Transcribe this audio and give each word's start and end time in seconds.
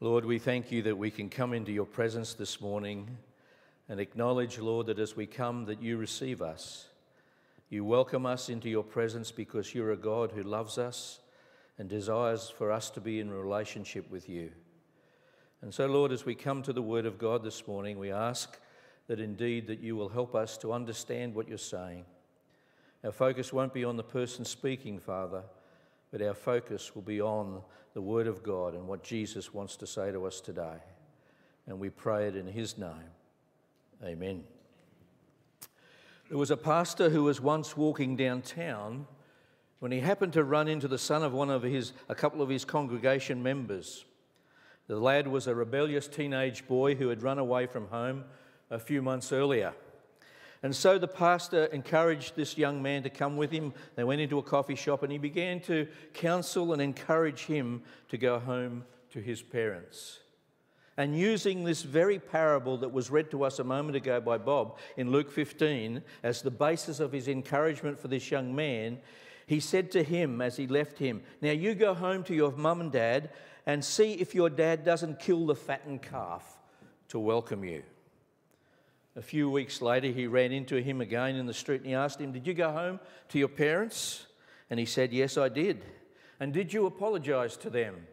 Lord, 0.00 0.24
we 0.24 0.40
thank 0.40 0.72
you 0.72 0.82
that 0.82 0.98
we 0.98 1.10
can 1.10 1.30
come 1.30 1.52
into 1.52 1.70
your 1.70 1.86
presence 1.86 2.34
this 2.34 2.60
morning 2.60 3.16
and 3.88 4.00
acknowledge, 4.00 4.58
Lord, 4.58 4.86
that 4.86 4.98
as 4.98 5.14
we 5.14 5.26
come, 5.26 5.66
that 5.66 5.80
you 5.80 5.96
receive 5.96 6.42
us. 6.42 6.88
You 7.70 7.84
welcome 7.84 8.26
us 8.26 8.48
into 8.48 8.68
your 8.68 8.82
presence 8.82 9.30
because 9.30 9.72
you're 9.72 9.92
a 9.92 9.96
God 9.96 10.32
who 10.32 10.42
loves 10.42 10.78
us 10.78 11.20
and 11.78 11.88
desires 11.88 12.50
for 12.50 12.72
us 12.72 12.90
to 12.90 13.00
be 13.00 13.20
in 13.20 13.30
relationship 13.30 14.10
with 14.10 14.28
you. 14.28 14.50
And 15.62 15.72
so, 15.72 15.86
Lord, 15.86 16.10
as 16.10 16.26
we 16.26 16.34
come 16.34 16.62
to 16.62 16.72
the 16.72 16.82
word 16.82 17.06
of 17.06 17.16
God 17.16 17.44
this 17.44 17.66
morning, 17.68 17.96
we 17.96 18.10
ask 18.10 18.58
that 19.06 19.20
indeed 19.20 19.68
that 19.68 19.80
you 19.80 19.94
will 19.94 20.08
help 20.08 20.34
us 20.34 20.58
to 20.58 20.72
understand 20.72 21.36
what 21.36 21.48
you're 21.48 21.56
saying. 21.56 22.04
Our 23.04 23.12
focus 23.12 23.52
won't 23.52 23.72
be 23.72 23.84
on 23.84 23.96
the 23.96 24.02
person 24.02 24.44
speaking, 24.44 24.98
Father, 24.98 25.44
but 26.14 26.22
our 26.22 26.32
focus 26.32 26.94
will 26.94 27.02
be 27.02 27.20
on 27.20 27.60
the 27.92 28.00
word 28.00 28.28
of 28.28 28.44
God 28.44 28.74
and 28.74 28.86
what 28.86 29.02
Jesus 29.02 29.52
wants 29.52 29.74
to 29.78 29.84
say 29.84 30.12
to 30.12 30.26
us 30.26 30.40
today. 30.40 30.76
And 31.66 31.80
we 31.80 31.90
pray 31.90 32.28
it 32.28 32.36
in 32.36 32.46
his 32.46 32.78
name. 32.78 33.10
Amen. 34.00 34.44
There 36.28 36.38
was 36.38 36.52
a 36.52 36.56
pastor 36.56 37.10
who 37.10 37.24
was 37.24 37.40
once 37.40 37.76
walking 37.76 38.14
downtown 38.14 39.08
when 39.80 39.90
he 39.90 39.98
happened 39.98 40.34
to 40.34 40.44
run 40.44 40.68
into 40.68 40.86
the 40.86 40.98
son 40.98 41.24
of 41.24 41.32
one 41.32 41.50
of 41.50 41.64
his, 41.64 41.92
a 42.08 42.14
couple 42.14 42.40
of 42.40 42.48
his 42.48 42.64
congregation 42.64 43.42
members. 43.42 44.04
The 44.86 45.00
lad 45.00 45.26
was 45.26 45.48
a 45.48 45.54
rebellious 45.56 46.06
teenage 46.06 46.68
boy 46.68 46.94
who 46.94 47.08
had 47.08 47.24
run 47.24 47.40
away 47.40 47.66
from 47.66 47.88
home 47.88 48.22
a 48.70 48.78
few 48.78 49.02
months 49.02 49.32
earlier. 49.32 49.74
And 50.64 50.74
so 50.74 50.98
the 50.98 51.06
pastor 51.06 51.66
encouraged 51.66 52.36
this 52.36 52.56
young 52.56 52.80
man 52.80 53.02
to 53.02 53.10
come 53.10 53.36
with 53.36 53.50
him. 53.50 53.74
They 53.96 54.04
went 54.04 54.22
into 54.22 54.38
a 54.38 54.42
coffee 54.42 54.76
shop 54.76 55.02
and 55.02 55.12
he 55.12 55.18
began 55.18 55.60
to 55.60 55.86
counsel 56.14 56.72
and 56.72 56.80
encourage 56.80 57.40
him 57.40 57.82
to 58.08 58.16
go 58.16 58.38
home 58.38 58.86
to 59.10 59.20
his 59.20 59.42
parents. 59.42 60.20
And 60.96 61.18
using 61.18 61.64
this 61.64 61.82
very 61.82 62.18
parable 62.18 62.78
that 62.78 62.94
was 62.94 63.10
read 63.10 63.30
to 63.32 63.44
us 63.44 63.58
a 63.58 63.64
moment 63.64 63.94
ago 63.94 64.22
by 64.22 64.38
Bob 64.38 64.78
in 64.96 65.10
Luke 65.10 65.30
15 65.30 66.02
as 66.22 66.40
the 66.40 66.50
basis 66.50 66.98
of 66.98 67.12
his 67.12 67.28
encouragement 67.28 67.98
for 68.00 68.08
this 68.08 68.30
young 68.30 68.54
man, 68.54 69.00
he 69.46 69.60
said 69.60 69.90
to 69.90 70.02
him 70.02 70.40
as 70.40 70.56
he 70.56 70.66
left 70.66 70.98
him, 70.98 71.20
Now 71.42 71.50
you 71.50 71.74
go 71.74 71.92
home 71.92 72.24
to 72.24 72.34
your 72.34 72.52
mum 72.52 72.80
and 72.80 72.90
dad 72.90 73.28
and 73.66 73.84
see 73.84 74.14
if 74.14 74.34
your 74.34 74.48
dad 74.48 74.82
doesn't 74.82 75.20
kill 75.20 75.44
the 75.44 75.54
fattened 75.54 76.00
calf 76.00 76.58
to 77.08 77.18
welcome 77.18 77.64
you. 77.64 77.82
A 79.16 79.22
few 79.22 79.48
weeks 79.48 79.80
later, 79.80 80.08
he 80.08 80.26
ran 80.26 80.50
into 80.50 80.76
him 80.76 81.00
again 81.00 81.36
in 81.36 81.46
the 81.46 81.54
street 81.54 81.82
and 81.82 81.86
he 81.86 81.94
asked 81.94 82.20
him, 82.20 82.32
Did 82.32 82.46
you 82.46 82.54
go 82.54 82.72
home 82.72 83.00
to 83.28 83.38
your 83.38 83.48
parents? 83.48 84.26
And 84.70 84.80
he 84.80 84.86
said, 84.86 85.12
Yes, 85.12 85.38
I 85.38 85.48
did. 85.48 85.84
And 86.40 86.52
did 86.52 86.72
you 86.72 86.86
apologize 86.86 87.56
to 87.58 87.70
them? 87.70 88.06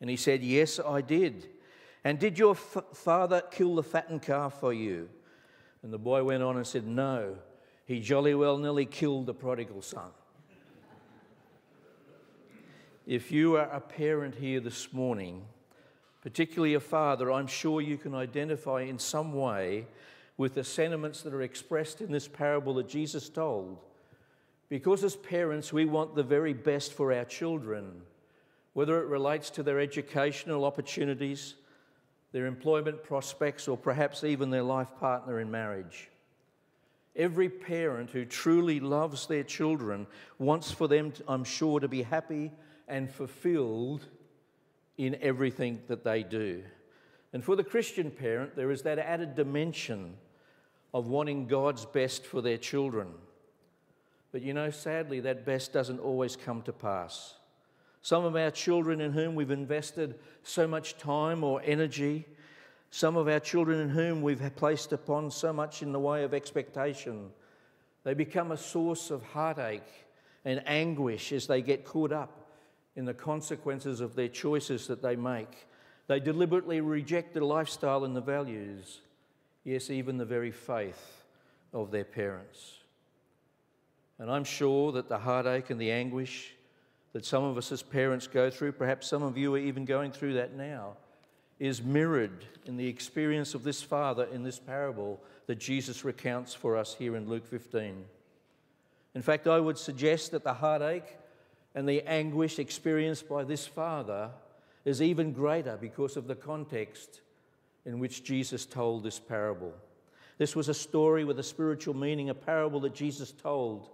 And 0.00 0.08
he 0.08 0.16
said, 0.16 0.42
Yes, 0.42 0.78
I 0.78 1.00
did. 1.00 1.48
And 2.04 2.20
did 2.20 2.38
your 2.38 2.52
f- 2.52 2.84
father 2.94 3.42
kill 3.50 3.74
the 3.74 3.82
fattened 3.82 4.22
calf 4.22 4.60
for 4.60 4.72
you? 4.72 5.08
And 5.82 5.92
the 5.92 5.98
boy 5.98 6.22
went 6.22 6.44
on 6.44 6.56
and 6.56 6.66
said, 6.66 6.86
No, 6.86 7.36
he 7.84 7.98
jolly 7.98 8.34
well 8.34 8.56
nearly 8.56 8.86
killed 8.86 9.26
the 9.26 9.34
prodigal 9.34 9.82
son. 9.82 10.10
if 13.04 13.32
you 13.32 13.56
are 13.56 13.68
a 13.70 13.80
parent 13.80 14.36
here 14.36 14.60
this 14.60 14.92
morning, 14.92 15.44
particularly 16.20 16.74
a 16.74 16.80
father, 16.80 17.32
I'm 17.32 17.48
sure 17.48 17.80
you 17.80 17.96
can 17.96 18.14
identify 18.14 18.82
in 18.82 19.00
some 19.00 19.32
way 19.32 19.86
with 20.36 20.54
the 20.54 20.64
sentiments 20.64 21.22
that 21.22 21.32
are 21.32 21.42
expressed 21.42 22.00
in 22.00 22.12
this 22.12 22.28
parable 22.28 22.74
that 22.74 22.88
Jesus 22.88 23.28
told. 23.28 23.78
Because 24.68 25.04
as 25.04 25.16
parents, 25.16 25.72
we 25.72 25.84
want 25.84 26.14
the 26.14 26.22
very 26.22 26.52
best 26.52 26.92
for 26.92 27.12
our 27.12 27.24
children, 27.24 28.02
whether 28.72 29.00
it 29.00 29.06
relates 29.06 29.48
to 29.50 29.62
their 29.62 29.80
educational 29.80 30.64
opportunities, 30.64 31.54
their 32.32 32.46
employment 32.46 33.02
prospects, 33.02 33.68
or 33.68 33.76
perhaps 33.76 34.24
even 34.24 34.50
their 34.50 34.62
life 34.62 34.90
partner 34.98 35.40
in 35.40 35.50
marriage. 35.50 36.10
Every 37.14 37.48
parent 37.48 38.10
who 38.10 38.26
truly 38.26 38.78
loves 38.78 39.26
their 39.26 39.44
children 39.44 40.06
wants 40.38 40.70
for 40.70 40.86
them, 40.86 41.12
to, 41.12 41.24
I'm 41.26 41.44
sure, 41.44 41.80
to 41.80 41.88
be 41.88 42.02
happy 42.02 42.52
and 42.88 43.10
fulfilled 43.10 44.06
in 44.98 45.16
everything 45.22 45.80
that 45.88 46.04
they 46.04 46.22
do. 46.22 46.62
And 47.32 47.42
for 47.42 47.56
the 47.56 47.64
Christian 47.64 48.10
parent, 48.10 48.54
there 48.56 48.70
is 48.70 48.82
that 48.82 48.98
added 48.98 49.34
dimension 49.34 50.14
of 50.96 51.08
wanting 51.08 51.46
God's 51.46 51.84
best 51.84 52.24
for 52.24 52.40
their 52.40 52.56
children. 52.56 53.08
But 54.32 54.40
you 54.40 54.54
know, 54.54 54.70
sadly, 54.70 55.20
that 55.20 55.44
best 55.44 55.70
doesn't 55.70 55.98
always 55.98 56.36
come 56.36 56.62
to 56.62 56.72
pass. 56.72 57.34
Some 58.00 58.24
of 58.24 58.34
our 58.34 58.50
children 58.50 59.02
in 59.02 59.12
whom 59.12 59.34
we've 59.34 59.50
invested 59.50 60.18
so 60.42 60.66
much 60.66 60.96
time 60.96 61.44
or 61.44 61.60
energy, 61.62 62.24
some 62.90 63.18
of 63.18 63.28
our 63.28 63.40
children 63.40 63.78
in 63.78 63.90
whom 63.90 64.22
we've 64.22 64.40
placed 64.56 64.90
upon 64.90 65.30
so 65.30 65.52
much 65.52 65.82
in 65.82 65.92
the 65.92 66.00
way 66.00 66.24
of 66.24 66.32
expectation, 66.32 67.28
they 68.04 68.14
become 68.14 68.50
a 68.50 68.56
source 68.56 69.10
of 69.10 69.22
heartache 69.22 70.06
and 70.46 70.62
anguish 70.64 71.30
as 71.30 71.46
they 71.46 71.60
get 71.60 71.84
caught 71.84 72.10
up 72.10 72.48
in 72.94 73.04
the 73.04 73.12
consequences 73.12 74.00
of 74.00 74.14
their 74.14 74.28
choices 74.28 74.86
that 74.86 75.02
they 75.02 75.14
make. 75.14 75.66
They 76.06 76.20
deliberately 76.20 76.80
reject 76.80 77.34
the 77.34 77.44
lifestyle 77.44 78.06
and 78.06 78.16
the 78.16 78.22
values 78.22 79.02
yes, 79.66 79.90
even 79.90 80.16
the 80.16 80.24
very 80.24 80.52
faith 80.52 81.24
of 81.74 81.90
their 81.90 82.04
parents. 82.04 82.74
And 84.18 84.30
I'm 84.30 84.44
sure 84.44 84.92
that 84.92 85.08
the 85.08 85.18
heartache 85.18 85.68
and 85.70 85.80
the 85.80 85.90
anguish 85.90 86.54
that 87.12 87.24
some 87.24 87.44
of 87.44 87.58
us 87.58 87.72
as 87.72 87.82
parents 87.82 88.26
go 88.26 88.48
through, 88.48 88.72
perhaps 88.72 89.08
some 89.08 89.22
of 89.22 89.36
you 89.36 89.54
are 89.54 89.58
even 89.58 89.84
going 89.84 90.12
through 90.12 90.34
that 90.34 90.54
now, 90.54 90.96
is 91.58 91.82
mirrored 91.82 92.44
in 92.66 92.76
the 92.76 92.86
experience 92.86 93.54
of 93.54 93.64
this 93.64 93.82
father 93.82 94.24
in 94.32 94.42
this 94.42 94.58
parable 94.58 95.20
that 95.46 95.58
Jesus 95.58 96.04
recounts 96.04 96.54
for 96.54 96.76
us 96.76 96.94
here 96.94 97.16
in 97.16 97.28
Luke 97.28 97.46
15. 97.46 98.04
In 99.14 99.22
fact, 99.22 99.46
I 99.46 99.58
would 99.58 99.78
suggest 99.78 100.30
that 100.30 100.44
the 100.44 100.54
heartache 100.54 101.16
and 101.74 101.88
the 101.88 102.02
anguish 102.02 102.58
experienced 102.58 103.28
by 103.28 103.44
this 103.44 103.66
father 103.66 104.30
is 104.84 105.02
even 105.02 105.32
greater 105.32 105.76
because 105.80 106.16
of 106.16 106.26
the 106.26 106.34
context 106.34 107.20
in 107.86 107.98
which 108.00 108.24
Jesus 108.24 108.66
told 108.66 109.02
this 109.02 109.18
parable. 109.18 109.72
This 110.38 110.54
was 110.54 110.68
a 110.68 110.74
story 110.74 111.24
with 111.24 111.38
a 111.38 111.44
spiritual 111.44 111.94
meaning, 111.94 112.28
a 112.28 112.34
parable 112.34 112.80
that 112.80 112.94
Jesus 112.94 113.32
told 113.32 113.88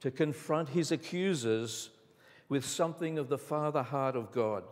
to 0.00 0.10
confront 0.10 0.68
his 0.70 0.92
accusers 0.92 1.90
with 2.48 2.64
something 2.64 3.18
of 3.18 3.28
the 3.28 3.36
Father 3.36 3.82
heart 3.82 4.16
of 4.16 4.32
God, 4.32 4.62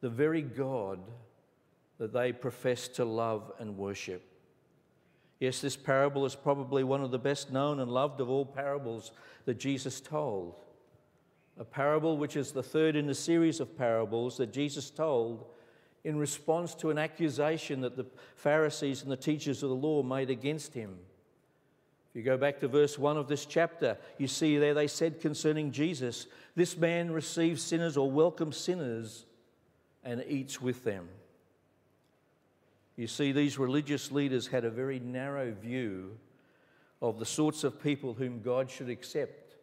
the 0.00 0.10
very 0.10 0.42
God 0.42 0.98
that 1.98 2.12
they 2.12 2.32
profess 2.32 2.88
to 2.88 3.04
love 3.04 3.52
and 3.58 3.78
worship. 3.78 4.22
Yes, 5.38 5.60
this 5.60 5.76
parable 5.76 6.26
is 6.26 6.34
probably 6.34 6.82
one 6.82 7.02
of 7.02 7.10
the 7.10 7.18
best 7.18 7.52
known 7.52 7.80
and 7.80 7.90
loved 7.90 8.20
of 8.20 8.28
all 8.28 8.44
parables 8.44 9.12
that 9.44 9.58
Jesus 9.58 10.00
told. 10.00 10.56
A 11.58 11.64
parable 11.64 12.18
which 12.18 12.36
is 12.36 12.52
the 12.52 12.62
third 12.62 12.96
in 12.96 13.08
a 13.08 13.14
series 13.14 13.60
of 13.60 13.78
parables 13.78 14.36
that 14.38 14.52
Jesus 14.52 14.90
told 14.90 15.46
in 16.06 16.16
response 16.16 16.72
to 16.72 16.90
an 16.90 16.98
accusation 16.98 17.80
that 17.80 17.96
the 17.96 18.06
Pharisees 18.36 19.02
and 19.02 19.10
the 19.10 19.16
teachers 19.16 19.64
of 19.64 19.70
the 19.70 19.74
law 19.74 20.04
made 20.04 20.30
against 20.30 20.72
him. 20.72 20.96
If 22.10 22.16
you 22.16 22.22
go 22.22 22.36
back 22.36 22.60
to 22.60 22.68
verse 22.68 22.96
1 22.96 23.16
of 23.16 23.26
this 23.26 23.44
chapter, 23.44 23.98
you 24.16 24.28
see 24.28 24.56
there 24.56 24.72
they 24.72 24.86
said 24.86 25.20
concerning 25.20 25.72
Jesus, 25.72 26.28
This 26.54 26.76
man 26.76 27.10
receives 27.10 27.60
sinners 27.60 27.96
or 27.96 28.08
welcomes 28.08 28.56
sinners 28.56 29.26
and 30.04 30.24
eats 30.28 30.62
with 30.62 30.84
them. 30.84 31.08
You 32.94 33.08
see, 33.08 33.32
these 33.32 33.58
religious 33.58 34.12
leaders 34.12 34.46
had 34.46 34.64
a 34.64 34.70
very 34.70 35.00
narrow 35.00 35.50
view 35.50 36.16
of 37.02 37.18
the 37.18 37.26
sorts 37.26 37.64
of 37.64 37.82
people 37.82 38.14
whom 38.14 38.42
God 38.42 38.70
should 38.70 38.90
accept, 38.90 39.56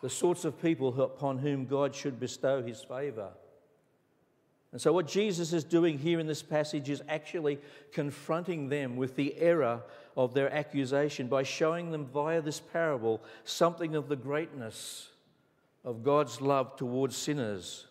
the 0.00 0.08
sorts 0.08 0.46
of 0.46 0.62
people 0.62 0.98
upon 0.98 1.36
whom 1.36 1.66
God 1.66 1.94
should 1.94 2.18
bestow 2.18 2.62
his 2.62 2.80
favor. 2.82 3.32
And 4.76 4.80
so, 4.82 4.92
what 4.92 5.06
Jesus 5.06 5.54
is 5.54 5.64
doing 5.64 5.96
here 5.96 6.20
in 6.20 6.26
this 6.26 6.42
passage 6.42 6.90
is 6.90 7.02
actually 7.08 7.58
confronting 7.92 8.68
them 8.68 8.96
with 8.96 9.16
the 9.16 9.34
error 9.38 9.80
of 10.18 10.34
their 10.34 10.52
accusation 10.52 11.28
by 11.28 11.44
showing 11.44 11.90
them 11.90 12.04
via 12.04 12.42
this 12.42 12.60
parable 12.60 13.22
something 13.44 13.94
of 13.94 14.10
the 14.10 14.16
greatness 14.16 15.08
of 15.82 16.04
God's 16.04 16.42
love 16.42 16.76
towards 16.76 17.16
sinners. 17.16 17.86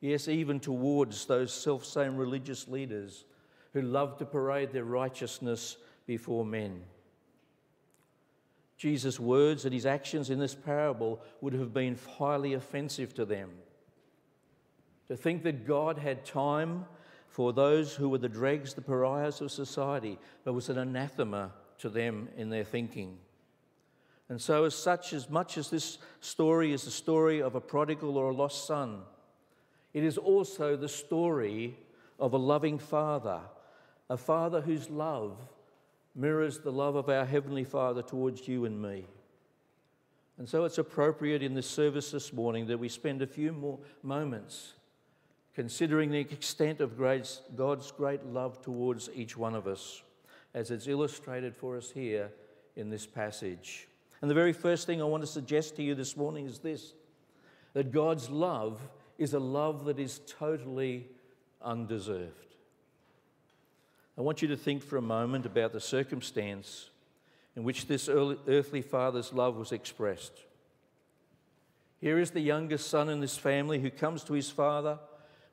Yes, 0.00 0.28
even 0.28 0.60
towards 0.60 1.26
those 1.26 1.52
self 1.52 1.84
same 1.84 2.16
religious 2.16 2.68
leaders 2.68 3.24
who 3.72 3.82
love 3.82 4.18
to 4.18 4.24
parade 4.24 4.70
their 4.70 4.84
righteousness 4.84 5.78
before 6.06 6.44
men. 6.44 6.80
Jesus' 8.76 9.18
words 9.18 9.64
and 9.64 9.74
his 9.74 9.84
actions 9.84 10.30
in 10.30 10.38
this 10.38 10.54
parable 10.54 11.20
would 11.40 11.54
have 11.54 11.74
been 11.74 11.98
highly 12.18 12.52
offensive 12.52 13.12
to 13.14 13.24
them. 13.24 13.50
To 15.08 15.16
think 15.16 15.42
that 15.44 15.66
God 15.66 15.98
had 15.98 16.24
time 16.24 16.84
for 17.28 17.52
those 17.52 17.94
who 17.94 18.08
were 18.08 18.18
the 18.18 18.28
dregs, 18.28 18.74
the 18.74 18.80
pariahs 18.80 19.40
of 19.40 19.52
society, 19.52 20.18
but 20.44 20.54
was 20.54 20.68
an 20.68 20.78
anathema 20.78 21.52
to 21.78 21.88
them 21.88 22.28
in 22.36 22.50
their 22.50 22.64
thinking. 22.64 23.18
And 24.28 24.40
so, 24.40 24.64
as 24.64 24.74
such, 24.74 25.12
as 25.12 25.30
much 25.30 25.56
as 25.56 25.70
this 25.70 25.98
story 26.20 26.72
is 26.72 26.84
the 26.84 26.90
story 26.90 27.40
of 27.40 27.54
a 27.54 27.60
prodigal 27.60 28.16
or 28.16 28.30
a 28.30 28.34
lost 28.34 28.66
son, 28.66 29.02
It 29.92 30.02
is 30.02 30.18
also 30.18 30.76
the 30.76 30.88
story 30.88 31.76
of 32.18 32.34
a 32.34 32.38
loving 32.38 32.78
Father, 32.78 33.40
a 34.10 34.16
Father 34.16 34.60
whose 34.60 34.90
love 34.90 35.38
mirrors 36.14 36.58
the 36.58 36.72
love 36.72 36.96
of 36.96 37.08
our 37.08 37.24
Heavenly 37.24 37.64
Father 37.64 38.02
towards 38.02 38.46
you 38.48 38.64
and 38.64 38.80
me. 38.80 39.06
And 40.38 40.48
so 40.48 40.64
it's 40.64 40.78
appropriate 40.78 41.42
in 41.42 41.54
this 41.54 41.68
service 41.68 42.10
this 42.10 42.32
morning 42.32 42.66
that 42.66 42.78
we 42.78 42.88
spend 42.88 43.22
a 43.22 43.26
few 43.26 43.52
more 43.52 43.78
moments 44.02 44.74
considering 45.56 46.10
the 46.10 46.18
extent 46.18 46.82
of 46.82 46.98
God's 46.98 47.90
great 47.96 48.22
love 48.26 48.60
towards 48.60 49.08
each 49.14 49.38
one 49.38 49.54
of 49.54 49.66
us, 49.66 50.02
as 50.52 50.70
it's 50.70 50.86
illustrated 50.86 51.56
for 51.56 51.78
us 51.78 51.90
here 51.90 52.30
in 52.76 52.90
this 52.90 53.06
passage. 53.06 53.88
And 54.20 54.30
the 54.30 54.34
very 54.34 54.52
first 54.52 54.86
thing 54.86 55.00
I 55.00 55.06
want 55.06 55.22
to 55.22 55.26
suggest 55.26 55.74
to 55.76 55.82
you 55.82 55.94
this 55.94 56.14
morning 56.14 56.44
is 56.44 56.58
this 56.58 56.92
that 57.72 57.90
God's 57.90 58.28
love 58.28 58.78
is 59.16 59.32
a 59.32 59.38
love 59.38 59.86
that 59.86 59.98
is 59.98 60.20
totally 60.26 61.06
undeserved. 61.62 62.54
I 64.18 64.20
want 64.20 64.42
you 64.42 64.48
to 64.48 64.56
think 64.58 64.82
for 64.82 64.98
a 64.98 65.02
moment 65.02 65.46
about 65.46 65.72
the 65.72 65.80
circumstance 65.80 66.90
in 67.56 67.64
which 67.64 67.86
this 67.86 68.10
earthly 68.10 68.82
father's 68.82 69.32
love 69.32 69.56
was 69.56 69.72
expressed. 69.72 70.32
Here 71.98 72.18
is 72.18 72.32
the 72.32 72.40
youngest 72.40 72.90
son 72.90 73.08
in 73.08 73.20
this 73.20 73.38
family 73.38 73.80
who 73.80 73.90
comes 73.90 74.22
to 74.24 74.34
his 74.34 74.50
father 74.50 74.98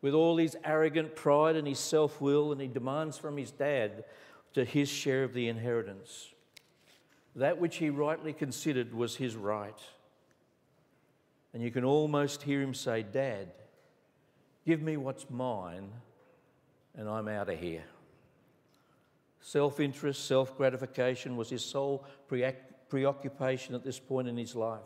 with 0.03 0.13
all 0.13 0.35
his 0.35 0.57
arrogant 0.65 1.15
pride 1.15 1.55
and 1.55 1.65
his 1.65 1.79
self 1.79 2.19
will, 2.19 2.51
and 2.51 2.59
he 2.59 2.67
demands 2.67 3.17
from 3.17 3.37
his 3.37 3.51
dad 3.51 4.03
to 4.53 4.65
his 4.65 4.89
share 4.89 5.23
of 5.23 5.33
the 5.33 5.47
inheritance. 5.47 6.27
That 7.37 7.57
which 7.57 7.77
he 7.77 7.89
rightly 7.89 8.33
considered 8.33 8.93
was 8.93 9.15
his 9.15 9.35
right. 9.37 9.79
And 11.53 11.63
you 11.63 11.71
can 11.71 11.85
almost 11.85 12.43
hear 12.43 12.61
him 12.61 12.73
say, 12.73 13.01
Dad, 13.01 13.53
give 14.67 14.81
me 14.81 14.97
what's 14.97 15.29
mine, 15.29 15.89
and 16.95 17.07
I'm 17.07 17.29
out 17.29 17.49
of 17.49 17.57
here. 17.57 17.85
Self 19.39 19.79
interest, 19.79 20.27
self 20.27 20.57
gratification 20.57 21.37
was 21.37 21.49
his 21.49 21.63
sole 21.63 22.05
preoccupation 22.89 23.73
at 23.73 23.85
this 23.85 23.99
point 23.99 24.27
in 24.27 24.35
his 24.35 24.53
life. 24.53 24.81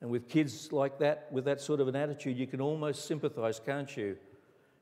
And 0.00 0.10
with 0.10 0.28
kids 0.28 0.72
like 0.72 0.98
that, 1.00 1.28
with 1.30 1.44
that 1.44 1.60
sort 1.60 1.80
of 1.80 1.88
an 1.88 1.96
attitude, 1.96 2.38
you 2.38 2.46
can 2.46 2.60
almost 2.60 3.04
sympathize, 3.06 3.60
can't 3.64 3.94
you? 3.96 4.16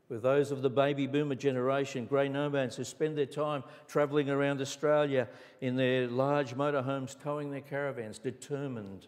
With 0.09 0.23
those 0.23 0.51
of 0.51 0.63
the 0.63 0.71
baby 0.71 1.07
boomer 1.07 1.35
generation, 1.35 2.07
grey 2.07 2.29
nomads 2.29 2.77
who 2.77 2.85
spend 2.85 3.19
their 3.19 3.27
time 3.27 3.63
travelling 3.89 4.31
around 4.31 4.61
Australia 4.61 5.29
in 5.61 5.77
their 5.77 6.07
large 6.07 6.55
motorhomes, 6.55 7.21
towing 7.21 7.51
their 7.51 7.61
caravans, 7.61 8.19
determined 8.19 9.07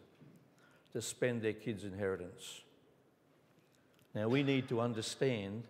to 0.93 1.01
spend 1.01 1.43
their 1.43 1.55
kids' 1.55 1.85
inheritance. 1.85 2.62
Now, 4.15 4.29
we 4.29 4.43
need 4.43 4.69
to 4.69 4.81
understand 4.81 5.62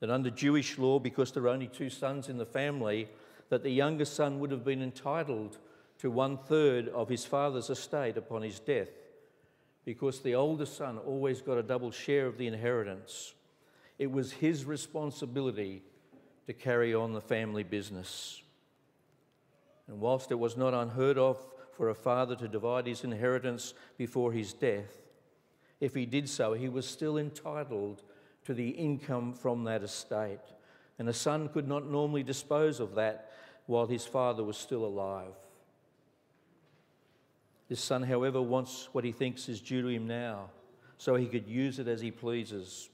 that 0.00 0.10
under 0.10 0.30
Jewish 0.30 0.78
law, 0.78 0.98
because 0.98 1.32
there 1.32 1.44
are 1.44 1.48
only 1.48 1.68
two 1.68 1.90
sons 1.90 2.28
in 2.28 2.36
the 2.36 2.46
family, 2.46 3.08
that 3.48 3.62
the 3.62 3.70
youngest 3.70 4.14
son 4.14 4.38
would 4.38 4.50
have 4.50 4.64
been 4.64 4.82
entitled 4.82 5.58
to 5.98 6.10
one 6.10 6.36
third 6.36 6.88
of 6.88 7.08
his 7.08 7.24
father's 7.24 7.68
estate 7.68 8.16
upon 8.16 8.42
his 8.42 8.60
death, 8.60 8.88
because 9.84 10.20
the 10.20 10.34
older 10.34 10.66
son 10.66 10.98
always 10.98 11.40
got 11.40 11.58
a 11.58 11.62
double 11.62 11.90
share 11.90 12.26
of 12.26 12.38
the 12.38 12.46
inheritance. 12.46 13.34
It 13.98 14.10
was 14.10 14.32
his 14.32 14.64
responsibility 14.64 15.82
to 16.46 16.52
carry 16.52 16.94
on 16.94 17.12
the 17.12 17.20
family 17.20 17.62
business. 17.62 18.42
And 19.88 20.00
whilst 20.00 20.30
it 20.30 20.38
was 20.38 20.56
not 20.56 20.74
unheard 20.74 21.18
of 21.18 21.38
for 21.72 21.88
a 21.88 21.94
father 21.94 22.36
to 22.36 22.48
divide 22.48 22.86
his 22.86 23.04
inheritance 23.04 23.74
before 23.96 24.32
his 24.32 24.52
death, 24.52 25.00
if 25.80 25.94
he 25.94 26.06
did 26.06 26.28
so, 26.28 26.52
he 26.52 26.68
was 26.68 26.86
still 26.86 27.18
entitled 27.18 28.02
to 28.44 28.54
the 28.54 28.68
income 28.70 29.32
from 29.32 29.64
that 29.64 29.82
estate. 29.82 30.40
And 30.98 31.08
a 31.08 31.14
son 31.14 31.48
could 31.48 31.66
not 31.66 31.90
normally 31.90 32.22
dispose 32.22 32.80
of 32.80 32.94
that 32.96 33.32
while 33.66 33.86
his 33.86 34.04
father 34.04 34.44
was 34.44 34.56
still 34.56 34.84
alive. 34.84 35.34
This 37.70 37.80
son, 37.80 38.02
however, 38.02 38.42
wants 38.42 38.88
what 38.90 39.04
he 39.04 39.12
thinks 39.12 39.48
is 39.48 39.60
due 39.60 39.80
to 39.80 39.86
him 39.86 40.08
now, 40.08 40.50
so 40.98 41.14
he 41.14 41.26
could 41.26 41.46
use 41.46 41.78
it 41.78 41.86
as 41.86 42.00
he 42.00 42.10
pleases. 42.10 42.90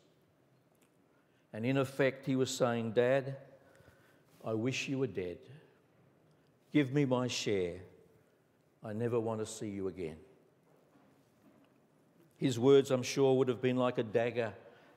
And 1.54 1.64
in 1.64 1.78
effect, 1.78 2.26
he 2.26 2.36
was 2.36 2.54
saying, 2.54 2.92
Dad, 2.92 3.38
I 4.44 4.52
wish 4.52 4.86
you 4.86 4.98
were 4.98 5.06
dead. 5.06 5.38
Give 6.74 6.92
me 6.92 7.06
my 7.06 7.26
share. 7.26 7.76
I 8.84 8.92
never 8.92 9.18
want 9.18 9.40
to 9.40 9.46
see 9.46 9.70
you 9.70 9.88
again. 9.88 10.16
His 12.36 12.58
words, 12.58 12.90
I'm 12.90 13.02
sure, 13.02 13.34
would 13.34 13.48
have 13.48 13.62
been 13.62 13.78
like 13.78 13.96
a 13.96 14.02
dagger 14.02 14.52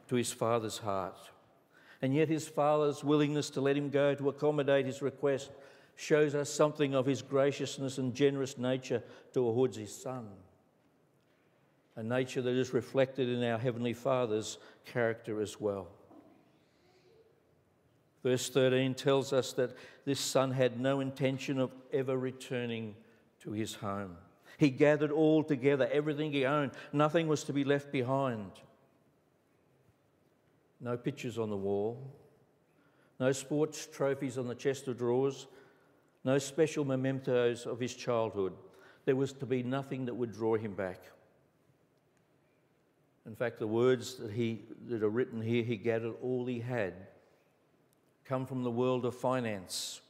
to 0.09 0.15
his 0.15 0.33
father's 0.33 0.79
heart. 0.79 1.17
And 2.01 2.13
yet, 2.13 2.27
his 2.27 2.49
father's 2.49 3.01
willingness 3.01 3.49
to 3.51 3.61
let 3.61 3.77
him 3.77 3.89
go 3.89 4.13
to 4.13 4.27
accommodate 4.27 4.85
his 4.85 5.01
request 5.01 5.51
shows 5.99 6.33
us 6.33 6.49
something 6.49 6.95
of 6.95 7.05
his 7.05 7.21
graciousness 7.21 7.97
and 7.97 8.15
generous 8.15 8.57
nature 8.57 9.03
towards 9.33 9.75
his 9.75 9.93
son. 9.93 10.29
A 11.97 12.03
nature 12.03 12.41
that 12.41 12.55
is 12.55 12.73
reflected 12.73 13.27
in 13.27 13.43
our 13.43 13.57
Heavenly 13.57 13.91
Father's 13.91 14.59
character 14.85 15.41
as 15.41 15.59
well. 15.59 15.87
Verse 18.23 18.49
13 18.49 18.93
tells 18.93 19.33
us 19.33 19.51
that 19.53 19.75
this 20.05 20.21
son 20.21 20.51
had 20.51 20.79
no 20.79 21.01
intention 21.01 21.59
of 21.59 21.71
ever 21.91 22.17
returning 22.17 22.95
to 23.41 23.51
his 23.51 23.75
home. 23.75 24.15
He 24.57 24.69
gathered 24.69 25.11
all 25.11 25.43
together, 25.43 25.89
everything 25.91 26.31
he 26.31 26.45
owned, 26.45 26.71
nothing 26.93 27.27
was 27.27 27.43
to 27.43 27.53
be 27.53 27.65
left 27.65 27.91
behind 27.91 28.51
no 30.79 30.95
pictures 30.95 31.37
on 31.37 31.49
the 31.49 31.57
wall, 31.57 32.15
no 33.19 33.33
sports 33.33 33.85
trophies 33.85 34.37
on 34.37 34.47
the 34.47 34.55
chest 34.55 34.87
of 34.87 34.97
drawers, 34.97 35.47
no 36.23 36.37
special 36.37 36.85
mementos 36.85 37.65
of 37.65 37.79
his 37.79 37.93
childhood. 37.95 38.53
There 39.05 39.15
was 39.15 39.33
to 39.33 39.45
be 39.45 39.63
nothing 39.63 40.05
that 40.05 40.13
would 40.13 40.33
draw 40.33 40.55
him 40.55 40.73
back. 40.73 40.99
In 43.25 43.35
fact, 43.35 43.59
the 43.59 43.67
words 43.67 44.15
that, 44.15 44.31
he, 44.31 44.61
that 44.87 45.03
are 45.03 45.09
written 45.09 45.41
here, 45.41 45.63
he 45.63 45.77
gathered 45.77 46.15
all 46.21 46.45
he 46.45 46.59
had, 46.59 46.93
come 48.25 48.45
from 48.45 48.63
the 48.63 48.71
world 48.71 49.05
of 49.05 49.15
finance. 49.15 50.01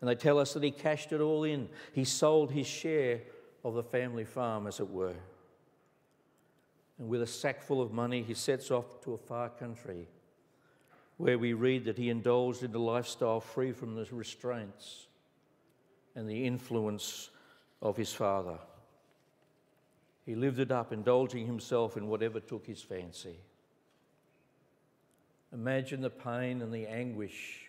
And 0.00 0.08
they 0.08 0.14
tell 0.14 0.38
us 0.38 0.54
that 0.54 0.62
he 0.62 0.70
cashed 0.70 1.12
it 1.12 1.20
all 1.20 1.44
in. 1.44 1.68
He 1.92 2.04
sold 2.04 2.52
his 2.52 2.66
share 2.66 3.20
of 3.64 3.74
the 3.74 3.82
family 3.82 4.24
farm, 4.24 4.66
as 4.66 4.80
it 4.80 4.88
were. 4.88 5.16
And 6.98 7.08
with 7.08 7.22
a 7.22 7.26
sack 7.26 7.62
full 7.62 7.82
of 7.82 7.92
money, 7.92 8.22
he 8.22 8.34
sets 8.34 8.70
off 8.70 9.00
to 9.02 9.14
a 9.14 9.18
far 9.18 9.48
country 9.48 10.06
where 11.16 11.38
we 11.38 11.52
read 11.52 11.84
that 11.84 11.98
he 11.98 12.10
indulged 12.10 12.62
in 12.62 12.74
a 12.74 12.78
lifestyle 12.78 13.40
free 13.40 13.72
from 13.72 13.94
the 13.94 14.06
restraints 14.10 15.06
and 16.14 16.28
the 16.28 16.46
influence 16.46 17.30
of 17.82 17.96
his 17.96 18.12
father. 18.12 18.58
He 20.24 20.34
lived 20.34 20.58
it 20.58 20.70
up, 20.70 20.92
indulging 20.92 21.46
himself 21.46 21.96
in 21.96 22.08
whatever 22.08 22.40
took 22.40 22.66
his 22.66 22.80
fancy. 22.80 23.36
Imagine 25.52 26.00
the 26.00 26.10
pain 26.10 26.62
and 26.62 26.72
the 26.72 26.86
anguish 26.86 27.66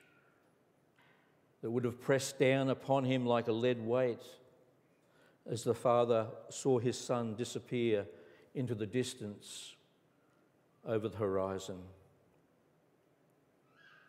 that 1.62 1.70
would 1.70 1.84
have 1.84 2.02
pressed 2.02 2.40
down 2.40 2.70
upon 2.70 3.04
him 3.04 3.26
like 3.26 3.48
a 3.48 3.52
lead 3.52 3.86
weight 3.86 4.22
as 5.50 5.64
the 5.64 5.74
father 5.74 6.28
saw 6.50 6.80
his 6.80 6.98
son 6.98 7.36
disappear 7.36 8.06
into 8.56 8.74
the 8.74 8.88
distance 8.88 9.76
over 10.88 11.08
the 11.10 11.18
horizon. 11.18 11.78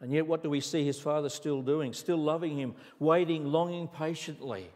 And 0.01 0.13
yet, 0.13 0.27
what 0.27 0.43
do 0.43 0.51
we 0.51 0.61
see 0.61 0.85
his 0.85 1.01
father 1.01 1.29
still 1.29 1.63
doing? 1.63 1.93
Still 1.93 2.19
loving 2.19 2.59
him, 2.59 2.75
waiting, 2.99 3.47
longing 3.47 3.89
patiently 3.89 4.69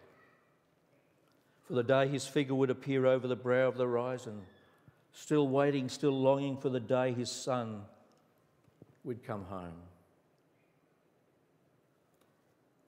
for 1.71 1.77
the 1.77 1.85
day 1.85 2.09
his 2.09 2.27
figure 2.27 2.57
would 2.57 2.69
appear 2.69 3.07
over 3.07 3.29
the 3.29 3.37
brow 3.37 3.69
of 3.69 3.77
the 3.77 3.85
horizon. 3.85 4.43
Still 5.12 5.47
waiting, 5.47 5.89
still 5.89 6.21
longing 6.21 6.57
for 6.57 6.69
the 6.69 6.81
day 6.81 7.12
his 7.12 7.31
son 7.31 7.83
would 9.05 9.25
come 9.25 9.45
home. 9.45 9.77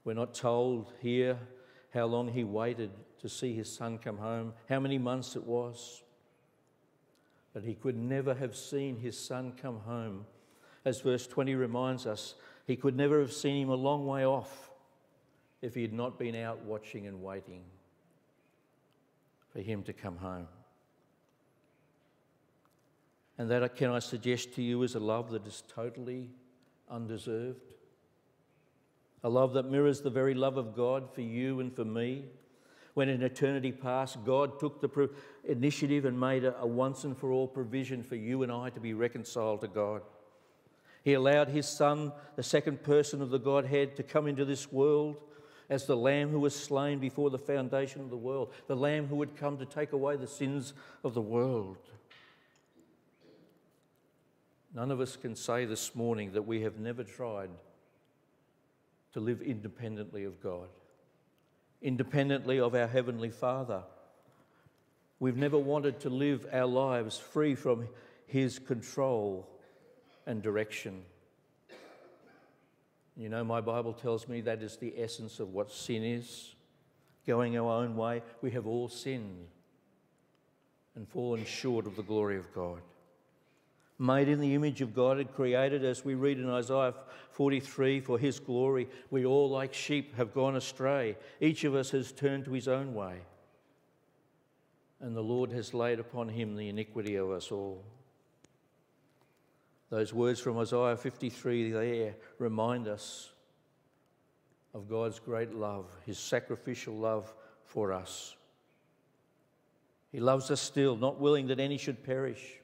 We're 0.02 0.14
not 0.14 0.34
told 0.34 0.92
here 1.00 1.38
how 1.94 2.06
long 2.06 2.26
he 2.32 2.42
waited 2.42 2.90
to 3.20 3.28
see 3.28 3.54
his 3.54 3.70
son 3.70 3.98
come 3.98 4.18
home, 4.18 4.52
how 4.68 4.80
many 4.80 4.98
months 4.98 5.36
it 5.36 5.44
was. 5.44 6.02
But 7.54 7.62
he 7.62 7.74
could 7.74 7.96
never 7.96 8.34
have 8.34 8.56
seen 8.56 8.96
his 8.96 9.16
son 9.16 9.52
come 9.62 9.78
home. 9.78 10.26
As 10.84 11.00
verse 11.00 11.26
20 11.26 11.54
reminds 11.54 12.06
us, 12.06 12.34
he 12.66 12.76
could 12.76 12.96
never 12.96 13.20
have 13.20 13.32
seen 13.32 13.62
him 13.62 13.68
a 13.68 13.74
long 13.74 14.06
way 14.06 14.26
off 14.26 14.70
if 15.60 15.74
he 15.74 15.82
had 15.82 15.92
not 15.92 16.18
been 16.18 16.34
out 16.34 16.62
watching 16.64 17.06
and 17.06 17.22
waiting 17.22 17.62
for 19.52 19.60
him 19.60 19.82
to 19.84 19.92
come 19.92 20.16
home. 20.16 20.48
And 23.38 23.50
that, 23.50 23.62
uh, 23.62 23.68
can 23.68 23.90
I 23.90 23.98
suggest 23.98 24.54
to 24.54 24.62
you, 24.62 24.82
is 24.82 24.94
a 24.94 25.00
love 25.00 25.30
that 25.30 25.46
is 25.46 25.62
totally 25.68 26.30
undeserved. 26.90 27.74
A 29.24 29.28
love 29.28 29.52
that 29.54 29.70
mirrors 29.70 30.00
the 30.00 30.10
very 30.10 30.34
love 30.34 30.56
of 30.56 30.74
God 30.74 31.12
for 31.12 31.22
you 31.22 31.60
and 31.60 31.74
for 31.74 31.84
me, 31.84 32.24
when 32.94 33.08
in 33.08 33.22
eternity 33.22 33.72
past 33.72 34.18
God 34.24 34.58
took 34.60 34.80
the 34.80 35.10
initiative 35.44 36.04
and 36.04 36.18
made 36.18 36.44
a, 36.44 36.58
a 36.58 36.66
once 36.66 37.04
and 37.04 37.16
for 37.16 37.30
all 37.32 37.46
provision 37.46 38.02
for 38.02 38.16
you 38.16 38.42
and 38.42 38.52
I 38.52 38.70
to 38.70 38.80
be 38.80 38.94
reconciled 38.94 39.62
to 39.62 39.68
God. 39.68 40.02
He 41.02 41.14
allowed 41.14 41.48
his 41.48 41.66
Son, 41.66 42.12
the 42.36 42.42
second 42.42 42.82
person 42.82 43.20
of 43.20 43.30
the 43.30 43.38
Godhead, 43.38 43.96
to 43.96 44.02
come 44.02 44.26
into 44.26 44.44
this 44.44 44.70
world 44.70 45.16
as 45.68 45.86
the 45.86 45.96
Lamb 45.96 46.30
who 46.30 46.40
was 46.40 46.54
slain 46.54 46.98
before 46.98 47.30
the 47.30 47.38
foundation 47.38 48.02
of 48.02 48.10
the 48.10 48.16
world, 48.16 48.52
the 48.66 48.76
Lamb 48.76 49.06
who 49.06 49.16
would 49.16 49.36
come 49.36 49.58
to 49.58 49.66
take 49.66 49.92
away 49.92 50.16
the 50.16 50.26
sins 50.26 50.74
of 51.02 51.14
the 51.14 51.20
world. 51.20 51.78
None 54.74 54.90
of 54.90 55.00
us 55.00 55.16
can 55.16 55.34
say 55.34 55.64
this 55.64 55.94
morning 55.94 56.32
that 56.32 56.46
we 56.46 56.62
have 56.62 56.78
never 56.78 57.04
tried 57.04 57.50
to 59.12 59.20
live 59.20 59.42
independently 59.42 60.24
of 60.24 60.42
God 60.42 60.68
independently 61.82 62.60
of 62.60 62.74
our 62.74 62.86
Heavenly 62.86 63.30
Father. 63.30 63.82
We've 65.18 65.36
never 65.36 65.58
wanted 65.58 66.00
to 66.00 66.10
live 66.10 66.46
our 66.52 66.66
lives 66.66 67.18
free 67.18 67.54
from 67.54 67.88
His 68.26 68.58
control 68.58 69.48
and 70.26 70.42
direction. 70.42 71.02
You 73.16 73.28
know, 73.28 73.44
my 73.44 73.60
Bible 73.60 73.92
tells 73.92 74.26
me 74.28 74.40
that 74.42 74.62
is 74.62 74.76
the 74.76 74.94
essence 74.96 75.38
of 75.40 75.52
what 75.52 75.70
sin 75.70 76.02
is 76.02 76.54
going 77.26 77.56
our 77.58 77.82
own 77.82 77.96
way. 77.96 78.22
We 78.40 78.50
have 78.52 78.66
all 78.66 78.88
sinned 78.88 79.46
and 80.94 81.08
fallen 81.08 81.44
short 81.44 81.86
of 81.86 81.96
the 81.96 82.02
glory 82.02 82.38
of 82.38 82.52
God 82.54 82.80
made 84.02 84.28
in 84.28 84.40
the 84.40 84.54
image 84.54 84.80
of 84.80 84.94
God 84.94 85.18
and 85.18 85.32
created, 85.32 85.84
as 85.84 86.04
we 86.04 86.14
read 86.14 86.38
in 86.38 86.50
Isaiah 86.50 86.94
43, 87.30 88.00
for 88.00 88.18
his 88.18 88.40
glory. 88.40 88.88
We 89.10 89.24
all, 89.24 89.48
like 89.48 89.72
sheep, 89.72 90.16
have 90.16 90.34
gone 90.34 90.56
astray. 90.56 91.16
Each 91.40 91.62
of 91.64 91.74
us 91.74 91.90
has 91.90 92.10
turned 92.10 92.44
to 92.46 92.52
his 92.52 92.66
own 92.66 92.94
way. 92.94 93.20
And 95.00 95.16
the 95.16 95.22
Lord 95.22 95.52
has 95.52 95.72
laid 95.72 96.00
upon 96.00 96.28
him 96.28 96.56
the 96.56 96.68
iniquity 96.68 97.14
of 97.14 97.30
us 97.30 97.52
all. 97.52 97.84
Those 99.92 100.12
words 100.12 100.40
from 100.40 100.58
Isaiah 100.58 100.96
53 100.96 101.70
there 101.70 102.14
remind 102.38 102.88
us 102.88 103.30
of 104.74 104.88
God's 104.88 105.20
great 105.20 105.54
love, 105.54 105.86
his 106.04 106.18
sacrificial 106.18 106.94
love 106.94 107.32
for 107.64 107.92
us. 107.92 108.34
He 110.10 110.18
loves 110.18 110.50
us 110.50 110.60
still, 110.60 110.96
not 110.96 111.20
willing 111.20 111.46
that 111.48 111.60
any 111.60 111.76
should 111.78 112.02
perish 112.02 112.58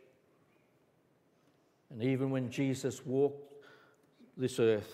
and 1.91 2.03
even 2.03 2.31
when 2.31 2.51
Jesus 2.51 3.05
walked 3.05 3.65
this 4.37 4.59
earth 4.59 4.93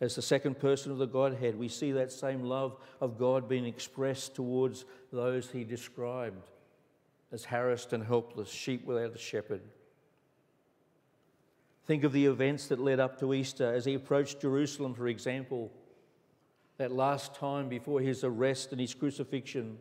as 0.00 0.14
the 0.14 0.22
second 0.22 0.60
person 0.60 0.92
of 0.92 0.98
the 0.98 1.06
Godhead, 1.06 1.58
we 1.58 1.68
see 1.68 1.90
that 1.92 2.12
same 2.12 2.44
love 2.44 2.76
of 3.00 3.18
God 3.18 3.48
being 3.48 3.64
expressed 3.64 4.36
towards 4.36 4.84
those 5.12 5.50
he 5.50 5.64
described 5.64 6.50
as 7.32 7.44
harassed 7.44 7.92
and 7.92 8.04
helpless, 8.04 8.48
sheep 8.48 8.84
without 8.86 9.14
a 9.14 9.18
shepherd. 9.18 9.60
Think 11.88 12.04
of 12.04 12.12
the 12.12 12.26
events 12.26 12.66
that 12.66 12.78
led 12.78 13.00
up 13.00 13.18
to 13.20 13.32
Easter 13.32 13.72
as 13.72 13.86
he 13.86 13.94
approached 13.94 14.42
Jerusalem, 14.42 14.92
for 14.92 15.08
example, 15.08 15.72
that 16.76 16.92
last 16.92 17.34
time 17.34 17.70
before 17.70 18.02
his 18.02 18.22
arrest 18.24 18.72
and 18.72 18.80
his 18.80 18.92
crucifixion. 18.92 19.78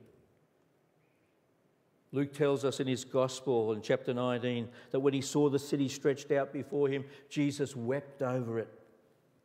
Luke 2.14 2.32
tells 2.32 2.64
us 2.64 2.80
in 2.80 2.88
his 2.88 3.04
gospel 3.04 3.74
in 3.74 3.82
chapter 3.82 4.14
19 4.14 4.70
that 4.92 5.02
when 5.02 5.14
he 5.14 5.20
saw 5.20 5.50
the 5.50 5.60
city 5.60 5.90
stretched 5.90 6.32
out 6.32 6.54
before 6.54 6.88
him, 6.88 7.04
Jesus 7.28 7.76
wept 7.76 8.22
over 8.22 8.58
it. 8.58 8.74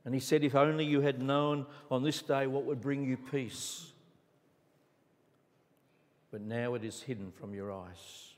And 0.05 0.15
he 0.15 0.21
said, 0.21 0.45
If 0.45 0.55
only 0.55 0.85
you 0.85 1.01
had 1.01 1.21
known 1.21 1.67
on 1.91 2.05
this 2.05 2.23
day 2.23 2.47
what 2.47 2.65
would 2.65 2.81
bring 2.81 3.05
you 3.05 3.17
peace. 3.17 3.91
But 6.31 6.43
now 6.43 6.75
it 6.75 6.85
is 6.85 7.03
hidden 7.03 7.33
from 7.33 7.55
your 7.55 7.73
eyes. 7.73 8.35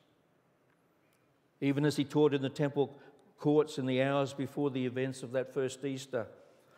Even 1.61 1.85
as 1.85 1.97
he 1.97 2.05
taught 2.05 2.33
in 2.33 2.41
the 2.41 2.49
temple 2.49 2.99
courts 3.39 3.79
in 3.79 3.87
the 3.87 4.03
hours 4.03 4.33
before 4.33 4.71
the 4.71 4.87
events 4.87 5.23
of 5.23 5.33
that 5.33 5.53
first 5.53 5.85
Easter, 5.85 6.27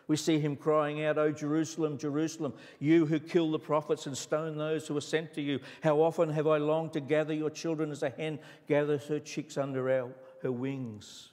we 0.08 0.16
see 0.16 0.38
him 0.38 0.54
crying 0.54 1.04
out, 1.04 1.18
O 1.18 1.32
Jerusalem, 1.32 1.98
Jerusalem, 1.98 2.54
you 2.78 3.06
who 3.06 3.18
kill 3.18 3.50
the 3.50 3.58
prophets 3.58 4.06
and 4.06 4.16
stone 4.16 4.56
those 4.56 4.86
who 4.86 4.96
are 4.96 5.00
sent 5.00 5.34
to 5.34 5.42
you. 5.42 5.58
How 5.82 5.96
often 5.96 6.28
have 6.30 6.46
I 6.46 6.58
longed 6.58 6.92
to 6.92 7.00
gather 7.00 7.34
your 7.34 7.50
children 7.50 7.90
as 7.90 8.04
a 8.04 8.10
hen 8.10 8.38
gathers 8.68 9.06
her 9.06 9.18
chicks 9.18 9.58
under 9.58 10.12
her 10.42 10.52
wings? 10.52 11.30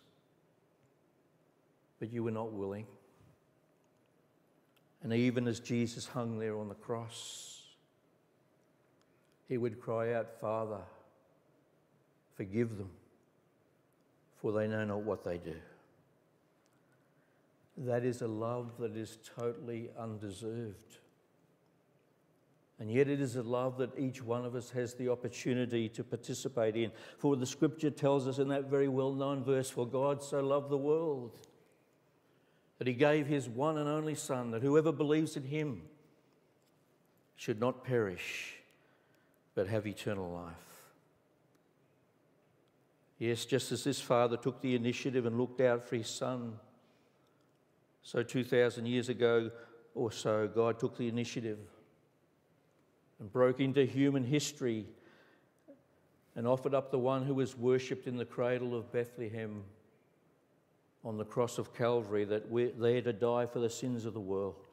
But 1.99 2.11
you 2.11 2.23
were 2.23 2.31
not 2.31 2.51
willing. 2.51 2.87
And 5.03 5.13
even 5.13 5.47
as 5.47 5.59
Jesus 5.59 6.07
hung 6.07 6.39
there 6.39 6.57
on 6.57 6.69
the 6.69 6.75
cross, 6.75 7.61
he 9.47 9.57
would 9.57 9.79
cry 9.79 10.13
out, 10.13 10.39
Father, 10.39 10.81
forgive 12.35 12.77
them, 12.77 12.89
for 14.43 14.51
they 14.51 14.67
know 14.67 14.83
not 14.83 15.03
what 15.03 15.23
they 15.23 15.37
do. 15.37 15.55
That 17.77 18.03
is 18.03 18.21
a 18.21 18.27
love 18.27 18.73
that 18.77 18.97
is 18.97 19.17
totally 19.39 19.89
undeserved. 19.97 20.97
And 22.77 22.91
yet, 22.91 23.07
it 23.07 23.21
is 23.21 23.37
a 23.37 23.41
love 23.41 23.77
that 23.77 23.97
each 23.97 24.21
one 24.21 24.43
of 24.43 24.53
us 24.53 24.69
has 24.71 24.95
the 24.95 25.07
opportunity 25.07 25.87
to 25.89 26.03
participate 26.03 26.75
in. 26.75 26.91
For 27.17 27.37
the 27.37 27.45
scripture 27.45 27.89
tells 27.89 28.27
us 28.27 28.37
in 28.37 28.49
that 28.49 28.65
very 28.65 28.89
well 28.89 29.13
known 29.13 29.45
verse 29.45 29.69
For 29.69 29.87
God 29.87 30.21
so 30.21 30.41
loved 30.41 30.69
the 30.69 30.77
world 30.77 31.39
that 32.79 32.87
he 32.87 32.93
gave 32.93 33.27
his 33.27 33.47
one 33.47 33.77
and 33.77 33.87
only 33.87 34.15
Son, 34.15 34.51
that 34.51 34.61
whoever 34.61 34.91
believes 34.91 35.37
in 35.37 35.43
him 35.43 35.83
should 37.37 37.61
not 37.61 37.85
perish, 37.85 38.55
but 39.55 39.67
have 39.67 39.87
eternal 39.87 40.29
life. 40.29 40.72
Yes, 43.23 43.45
just 43.45 43.71
as 43.71 43.85
this 43.85 44.01
father 44.01 44.35
took 44.35 44.59
the 44.59 44.75
initiative 44.75 45.25
and 45.25 45.37
looked 45.37 45.61
out 45.61 45.87
for 45.87 45.95
his 45.95 46.09
son 46.09 46.59
so, 48.01 48.21
2,000 48.21 48.85
years 48.85 49.07
ago 49.07 49.49
or 49.95 50.11
so, 50.11 50.45
God 50.53 50.77
took 50.77 50.97
the 50.97 51.07
initiative 51.07 51.57
and 53.21 53.31
broke 53.31 53.61
into 53.61 53.85
human 53.85 54.25
history 54.25 54.85
and 56.35 56.45
offered 56.45 56.73
up 56.73 56.91
the 56.91 56.99
one 56.99 57.23
who 57.23 57.35
was 57.35 57.57
worshipped 57.57 58.07
in 58.07 58.17
the 58.17 58.25
cradle 58.25 58.75
of 58.75 58.91
Bethlehem 58.91 59.63
on 61.05 61.17
the 61.17 61.23
cross 61.23 61.57
of 61.57 61.73
Calvary, 61.73 62.25
that 62.25 62.51
we're 62.51 62.71
there 62.71 63.01
to 63.03 63.13
die 63.13 63.45
for 63.45 63.59
the 63.59 63.69
sins 63.69 64.03
of 64.03 64.13
the 64.13 64.19
world. 64.19 64.67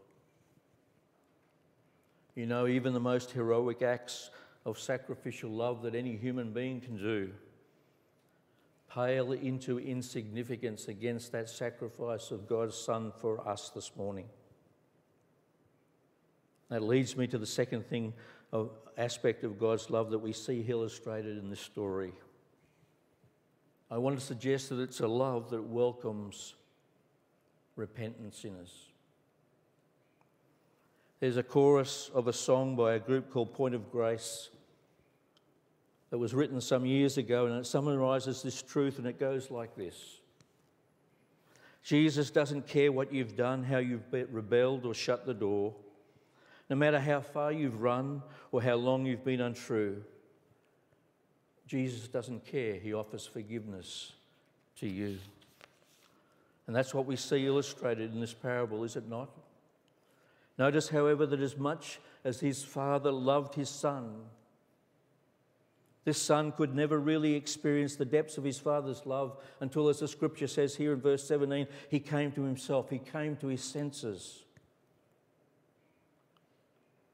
You 2.35 2.47
know, 2.47 2.67
even 2.67 2.95
the 2.95 2.99
most 2.99 3.31
heroic 3.31 3.83
acts 3.83 4.31
of 4.67 4.77
sacrificial 4.77 5.51
love 5.53 5.83
that 5.83 5.95
any 5.95 6.17
human 6.17 6.53
being 6.53 6.81
can 6.81 6.97
do 6.97 7.31
pale 8.93 9.33
into 9.33 9.79
insignificance 9.79 10.89
against 10.89 11.33
that 11.33 11.49
sacrifice 11.49 12.31
of 12.31 12.49
God's 12.49 12.77
Son 12.77 13.13
for 13.21 13.47
us 13.49 13.71
this 13.75 13.93
morning. 13.97 14.27
That 16.69 16.83
leads 16.83 17.17
me 17.17 17.27
to 17.29 17.39
the 17.39 17.47
second 17.47 17.87
thing, 17.87 18.13
of 18.53 18.71
aspect 18.99 19.45
of 19.45 19.59
God's 19.59 19.91
love 19.91 20.11
that 20.11 20.19
we 20.19 20.33
see 20.33 20.65
illustrated 20.67 21.39
in 21.39 21.51
this 21.51 21.61
story. 21.61 22.13
I 23.91 23.99
want 23.99 24.19
to 24.19 24.25
suggest 24.25 24.69
that 24.71 24.81
it's 24.81 25.01
a 25.01 25.09
love 25.09 25.51
that 25.51 25.63
welcomes 25.63 26.55
repentant 27.77 28.35
sinners. 28.35 28.73
There's 31.21 31.37
a 31.37 31.43
chorus 31.43 32.11
of 32.15 32.29
a 32.29 32.33
song 32.33 32.77
by 32.77 32.95
a 32.95 32.99
group 32.99 33.31
called 33.31 33.55
Point 33.55 33.75
of 33.75 33.91
Grace 33.91 34.51
that 36.11 36.19
was 36.19 36.35
written 36.35 36.61
some 36.61 36.85
years 36.85 37.17
ago, 37.19 37.47
and 37.47 37.57
it 37.57 37.67
summarizes 37.67 38.43
this 38.43 38.63
truth, 38.63 38.99
and 38.99 39.07
it 39.07 39.19
goes 39.19 39.51
like 39.51 39.77
this 39.77 40.21
Jesus 41.83 42.31
doesn't 42.31 42.67
care 42.67 42.93
what 42.93 43.13
you've 43.13 43.37
done, 43.37 43.63
how 43.65 43.79
you've 43.79 44.03
rebelled 44.13 44.85
or 44.85 44.95
shut 44.95 45.25
the 45.25 45.35
door, 45.35 45.75
no 46.69 46.77
matter 46.77 47.01
how 47.01 47.21
far 47.21 47.53
you've 47.53 47.81
run 47.81 48.23
or 48.53 48.63
how 48.63 48.75
long 48.75 49.07
you've 49.07 49.25
been 49.25 49.41
untrue. 49.41 50.03
Jesus 51.67 52.09
doesn't 52.09 52.45
care. 52.45 52.75
He 52.75 52.93
offers 52.93 53.27
forgiveness 53.27 54.13
to 54.81 54.89
you. 54.89 55.19
And 56.67 56.75
that's 56.75 56.93
what 56.93 57.07
we 57.07 57.17
see 57.17 57.47
illustrated 57.47 58.13
in 58.13 58.21
this 58.21 58.35
parable, 58.35 58.85
is 58.85 58.97
it 58.97 59.09
not? 59.09 59.31
Notice, 60.59 60.89
however, 60.89 61.27
that 61.27 61.41
as 61.41 61.57
much 61.57 62.01
as 62.25 62.41
his 62.41 62.63
father 62.63 63.11
loved 63.11 63.55
his 63.55 63.69
son, 63.69 64.17
this 66.05 66.21
son 66.21 66.53
could 66.53 66.75
never 66.75 66.99
really 66.99 67.35
experience 67.35 67.97
the 67.97 68.05
depths 68.05 68.39
of 68.39 68.45
his 68.45 68.59
father's 68.59 69.05
love 69.05 69.37
until, 69.61 69.89
as 69.89 70.01
the 70.01 70.09
scripture 70.09 70.47
says 70.47 70.75
here 70.75 70.93
in 70.93 71.01
verse 71.01 71.27
17, 71.27 71.67
he 71.91 72.01
came 72.01 72.33
to 72.33 72.43
himself, 72.43 72.89
he 72.89 72.99
came 72.99 73.37
to 73.37 73.49
his 73.49 73.63
senses. 73.63 74.45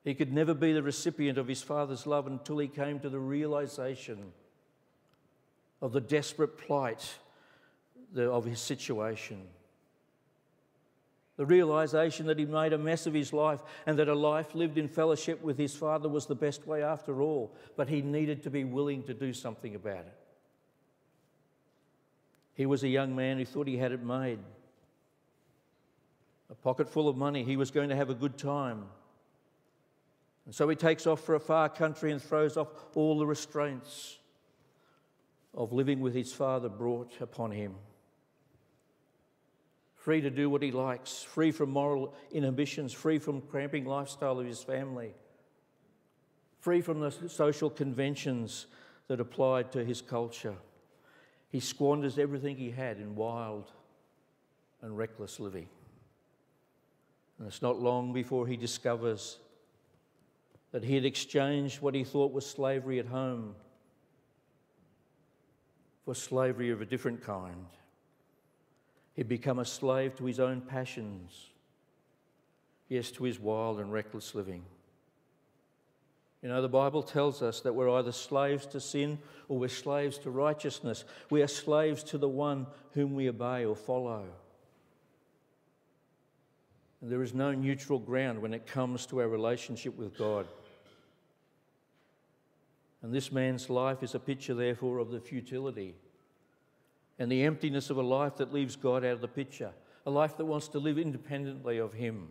He 0.04 0.14
could 0.14 0.32
never 0.32 0.54
be 0.54 0.72
the 0.72 0.84
recipient 0.84 1.36
of 1.36 1.48
his 1.48 1.62
father's 1.62 2.06
love 2.06 2.28
until 2.28 2.58
he 2.58 2.68
came 2.68 3.00
to 3.00 3.08
the 3.08 3.18
realization 3.18 4.32
of 5.82 5.92
the 5.92 6.00
desperate 6.00 6.56
plight 6.56 7.18
of 8.16 8.44
his 8.44 8.60
situation. 8.60 9.42
The 11.36 11.46
realization 11.46 12.26
that 12.26 12.38
he 12.38 12.46
made 12.46 12.72
a 12.72 12.78
mess 12.78 13.06
of 13.06 13.12
his 13.12 13.32
life 13.32 13.60
and 13.84 13.98
that 13.98 14.08
a 14.08 14.14
life 14.14 14.54
lived 14.54 14.78
in 14.78 14.88
fellowship 14.88 15.42
with 15.42 15.58
his 15.58 15.74
father 15.74 16.08
was 16.08 16.26
the 16.26 16.34
best 16.34 16.66
way 16.66 16.82
after 16.82 17.20
all, 17.20 17.54
but 17.76 17.88
he 17.88 18.00
needed 18.00 18.42
to 18.44 18.50
be 18.50 18.64
willing 18.64 19.02
to 19.04 19.14
do 19.14 19.32
something 19.32 19.74
about 19.74 20.06
it. 20.06 20.18
He 22.54 22.64
was 22.64 22.82
a 22.82 22.88
young 22.88 23.14
man 23.14 23.36
who 23.36 23.44
thought 23.44 23.66
he 23.66 23.76
had 23.76 23.92
it 23.92 24.02
made. 24.02 24.38
A 26.48 26.54
pocket 26.54 26.88
full 26.88 27.08
of 27.08 27.16
money, 27.16 27.44
he 27.44 27.58
was 27.58 27.70
going 27.70 27.90
to 27.90 27.96
have 27.96 28.08
a 28.08 28.14
good 28.14 28.38
time. 28.38 28.86
And 30.46 30.54
so 30.54 30.66
he 30.68 30.76
takes 30.76 31.06
off 31.06 31.20
for 31.20 31.34
a 31.34 31.40
far 31.40 31.68
country 31.68 32.12
and 32.12 32.22
throws 32.22 32.56
off 32.56 32.68
all 32.94 33.18
the 33.18 33.26
restraints 33.26 34.18
of 35.52 35.72
living 35.72 36.00
with 36.00 36.14
his 36.14 36.32
father 36.32 36.70
brought 36.70 37.20
upon 37.20 37.50
him. 37.50 37.74
Free 40.06 40.20
to 40.20 40.30
do 40.30 40.48
what 40.48 40.62
he 40.62 40.70
likes, 40.70 41.24
free 41.24 41.50
from 41.50 41.70
moral 41.70 42.14
inhibitions, 42.30 42.92
free 42.92 43.18
from 43.18 43.40
cramping 43.40 43.84
lifestyle 43.84 44.38
of 44.38 44.46
his 44.46 44.62
family, 44.62 45.12
free 46.60 46.80
from 46.80 47.00
the 47.00 47.10
social 47.10 47.68
conventions 47.68 48.66
that 49.08 49.18
applied 49.18 49.72
to 49.72 49.84
his 49.84 50.00
culture. 50.00 50.54
He 51.48 51.58
squanders 51.58 52.20
everything 52.20 52.56
he 52.56 52.70
had 52.70 52.98
in 52.98 53.16
wild 53.16 53.72
and 54.80 54.96
reckless 54.96 55.40
living. 55.40 55.68
And 57.40 57.48
it's 57.48 57.60
not 57.60 57.80
long 57.80 58.12
before 58.12 58.46
he 58.46 58.56
discovers 58.56 59.38
that 60.70 60.84
he 60.84 60.94
had 60.94 61.04
exchanged 61.04 61.80
what 61.80 61.96
he 61.96 62.04
thought 62.04 62.32
was 62.32 62.46
slavery 62.46 63.00
at 63.00 63.06
home 63.06 63.56
for 66.04 66.14
slavery 66.14 66.70
of 66.70 66.80
a 66.80 66.86
different 66.86 67.24
kind. 67.24 67.66
He'd 69.16 69.28
become 69.28 69.58
a 69.58 69.64
slave 69.64 70.14
to 70.16 70.26
his 70.26 70.38
own 70.38 70.60
passions, 70.60 71.48
yes, 72.88 73.10
to 73.12 73.24
his 73.24 73.40
wild 73.40 73.80
and 73.80 73.90
reckless 73.90 74.34
living. 74.34 74.62
You 76.42 76.50
know, 76.50 76.60
the 76.60 76.68
Bible 76.68 77.02
tells 77.02 77.42
us 77.42 77.60
that 77.60 77.74
we're 77.74 77.90
either 77.90 78.12
slaves 78.12 78.66
to 78.66 78.80
sin 78.80 79.18
or 79.48 79.58
we're 79.58 79.68
slaves 79.68 80.18
to 80.18 80.30
righteousness. 80.30 81.04
We 81.30 81.42
are 81.42 81.48
slaves 81.48 82.02
to 82.04 82.18
the 82.18 82.28
one 82.28 82.66
whom 82.92 83.14
we 83.14 83.30
obey 83.30 83.64
or 83.64 83.74
follow. 83.74 84.26
And 87.00 87.10
there 87.10 87.22
is 87.22 87.32
no 87.32 87.52
neutral 87.52 87.98
ground 87.98 88.40
when 88.40 88.52
it 88.52 88.66
comes 88.66 89.06
to 89.06 89.20
our 89.20 89.28
relationship 89.28 89.96
with 89.96 90.16
God. 90.16 90.46
And 93.02 93.14
this 93.14 93.32
man's 93.32 93.70
life 93.70 94.02
is 94.02 94.14
a 94.14 94.20
picture, 94.20 94.54
therefore, 94.54 94.98
of 94.98 95.10
the 95.10 95.20
futility 95.20 95.94
and 97.18 97.30
the 97.30 97.44
emptiness 97.44 97.90
of 97.90 97.96
a 97.96 98.02
life 98.02 98.36
that 98.36 98.52
leaves 98.52 98.76
God 98.76 99.04
out 99.04 99.12
of 99.12 99.20
the 99.20 99.28
picture, 99.28 99.72
a 100.04 100.10
life 100.10 100.36
that 100.36 100.44
wants 100.44 100.68
to 100.68 100.78
live 100.78 100.98
independently 100.98 101.78
of 101.78 101.92
Him. 101.94 102.28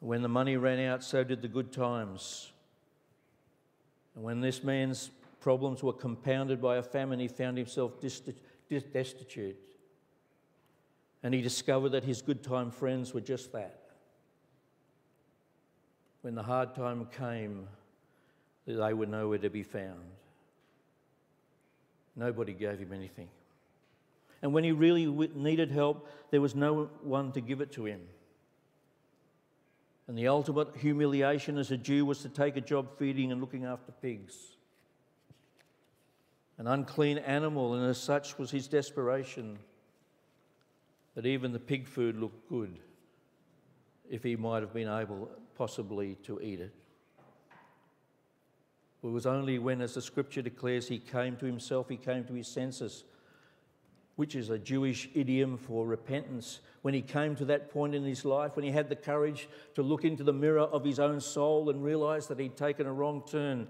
When 0.00 0.22
the 0.22 0.28
money 0.28 0.56
ran 0.56 0.78
out, 0.78 1.02
so 1.02 1.24
did 1.24 1.42
the 1.42 1.48
good 1.48 1.72
times. 1.72 2.52
And 4.14 4.24
when 4.24 4.40
this 4.40 4.62
man's 4.62 5.10
problems 5.40 5.82
were 5.82 5.92
compounded 5.92 6.60
by 6.60 6.76
a 6.76 6.82
famine, 6.82 7.18
he 7.18 7.28
found 7.28 7.56
himself 7.56 7.92
destitute. 8.00 9.56
And 11.22 11.34
he 11.34 11.40
discovered 11.40 11.90
that 11.90 12.04
his 12.04 12.22
good 12.22 12.42
time 12.42 12.70
friends 12.70 13.14
were 13.14 13.20
just 13.20 13.52
that. 13.52 13.80
When 16.22 16.34
the 16.34 16.42
hard 16.42 16.74
time 16.74 17.06
came, 17.16 17.68
they 18.66 18.92
were 18.92 19.06
nowhere 19.06 19.38
to 19.38 19.50
be 19.50 19.62
found. 19.62 20.02
Nobody 22.16 22.54
gave 22.54 22.78
him 22.78 22.92
anything. 22.92 23.28
And 24.42 24.52
when 24.52 24.64
he 24.64 24.72
really 24.72 25.06
needed 25.34 25.70
help, 25.70 26.08
there 26.30 26.40
was 26.40 26.54
no 26.54 26.90
one 27.02 27.32
to 27.32 27.40
give 27.40 27.60
it 27.60 27.72
to 27.72 27.84
him. 27.84 28.00
And 30.08 30.16
the 30.16 30.28
ultimate 30.28 30.76
humiliation 30.76 31.58
as 31.58 31.70
a 31.70 31.76
Jew 31.76 32.06
was 32.06 32.20
to 32.22 32.28
take 32.28 32.56
a 32.56 32.60
job 32.60 32.96
feeding 32.98 33.32
and 33.32 33.40
looking 33.40 33.64
after 33.64 33.92
pigs. 33.92 34.34
An 36.58 36.66
unclean 36.66 37.18
animal, 37.18 37.74
and 37.74 37.84
as 37.84 37.98
such 37.98 38.38
was 38.38 38.50
his 38.50 38.68
desperation 38.68 39.58
that 41.14 41.26
even 41.26 41.52
the 41.52 41.58
pig 41.58 41.86
food 41.86 42.16
looked 42.16 42.48
good 42.48 42.78
if 44.08 44.22
he 44.22 44.36
might 44.36 44.62
have 44.62 44.72
been 44.72 44.88
able 44.88 45.28
possibly 45.56 46.14
to 46.22 46.40
eat 46.40 46.60
it. 46.60 46.72
It 49.06 49.12
was 49.12 49.26
only 49.26 49.60
when, 49.60 49.80
as 49.80 49.94
the 49.94 50.02
scripture 50.02 50.42
declares, 50.42 50.88
he 50.88 50.98
came 50.98 51.36
to 51.36 51.46
himself, 51.46 51.88
he 51.88 51.96
came 51.96 52.24
to 52.24 52.32
his 52.32 52.48
senses, 52.48 53.04
which 54.16 54.34
is 54.34 54.50
a 54.50 54.58
Jewish 54.58 55.08
idiom 55.14 55.58
for 55.58 55.86
repentance. 55.86 56.58
When 56.82 56.92
he 56.92 57.02
came 57.02 57.36
to 57.36 57.44
that 57.44 57.70
point 57.70 57.94
in 57.94 58.02
his 58.02 58.24
life, 58.24 58.56
when 58.56 58.64
he 58.64 58.72
had 58.72 58.88
the 58.88 58.96
courage 58.96 59.48
to 59.76 59.82
look 59.82 60.04
into 60.04 60.24
the 60.24 60.32
mirror 60.32 60.62
of 60.62 60.84
his 60.84 60.98
own 60.98 61.20
soul 61.20 61.70
and 61.70 61.84
realize 61.84 62.26
that 62.26 62.40
he'd 62.40 62.56
taken 62.56 62.86
a 62.86 62.92
wrong 62.92 63.22
turn 63.30 63.68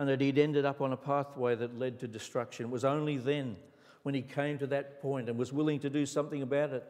and 0.00 0.08
that 0.08 0.20
he'd 0.20 0.38
ended 0.38 0.64
up 0.64 0.80
on 0.80 0.92
a 0.92 0.96
pathway 0.96 1.54
that 1.54 1.78
led 1.78 2.00
to 2.00 2.08
destruction. 2.08 2.66
It 2.66 2.72
was 2.72 2.84
only 2.84 3.16
then, 3.16 3.56
when 4.02 4.16
he 4.16 4.22
came 4.22 4.58
to 4.58 4.66
that 4.68 5.00
point 5.00 5.28
and 5.28 5.38
was 5.38 5.52
willing 5.52 5.78
to 5.80 5.90
do 5.90 6.04
something 6.04 6.42
about 6.42 6.70
it, 6.70 6.84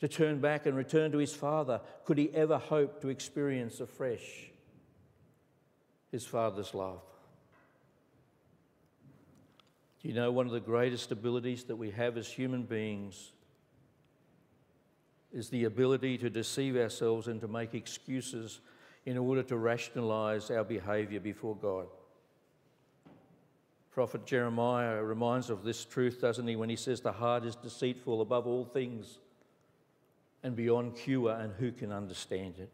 to 0.00 0.08
turn 0.08 0.40
back 0.40 0.66
and 0.66 0.76
return 0.76 1.12
to 1.12 1.18
his 1.18 1.32
father, 1.32 1.80
could 2.04 2.18
he 2.18 2.34
ever 2.34 2.58
hope 2.58 3.00
to 3.02 3.08
experience 3.08 3.78
afresh 3.78 4.50
his 6.14 6.24
Father's 6.24 6.72
love. 6.74 7.00
Do 10.00 10.06
you 10.06 10.14
know 10.14 10.30
one 10.30 10.46
of 10.46 10.52
the 10.52 10.60
greatest 10.60 11.10
abilities 11.10 11.64
that 11.64 11.74
we 11.74 11.90
have 11.90 12.16
as 12.16 12.28
human 12.28 12.62
beings 12.62 13.32
is 15.32 15.48
the 15.48 15.64
ability 15.64 16.16
to 16.18 16.30
deceive 16.30 16.76
ourselves 16.76 17.26
and 17.26 17.40
to 17.40 17.48
make 17.48 17.74
excuses 17.74 18.60
in 19.04 19.18
order 19.18 19.42
to 19.42 19.56
rationalize 19.56 20.52
our 20.52 20.62
behavior 20.62 21.18
before 21.18 21.56
God? 21.56 21.88
Prophet 23.90 24.24
Jeremiah 24.24 25.02
reminds 25.02 25.50
of 25.50 25.64
this 25.64 25.84
truth, 25.84 26.20
doesn't 26.20 26.46
he, 26.46 26.54
when 26.54 26.70
he 26.70 26.76
says, 26.76 27.00
The 27.00 27.10
heart 27.10 27.44
is 27.44 27.56
deceitful 27.56 28.20
above 28.20 28.46
all 28.46 28.64
things 28.64 29.18
and 30.44 30.54
beyond 30.54 30.94
cure, 30.94 31.32
and 31.32 31.52
who 31.54 31.72
can 31.72 31.90
understand 31.90 32.54
it? 32.60 32.70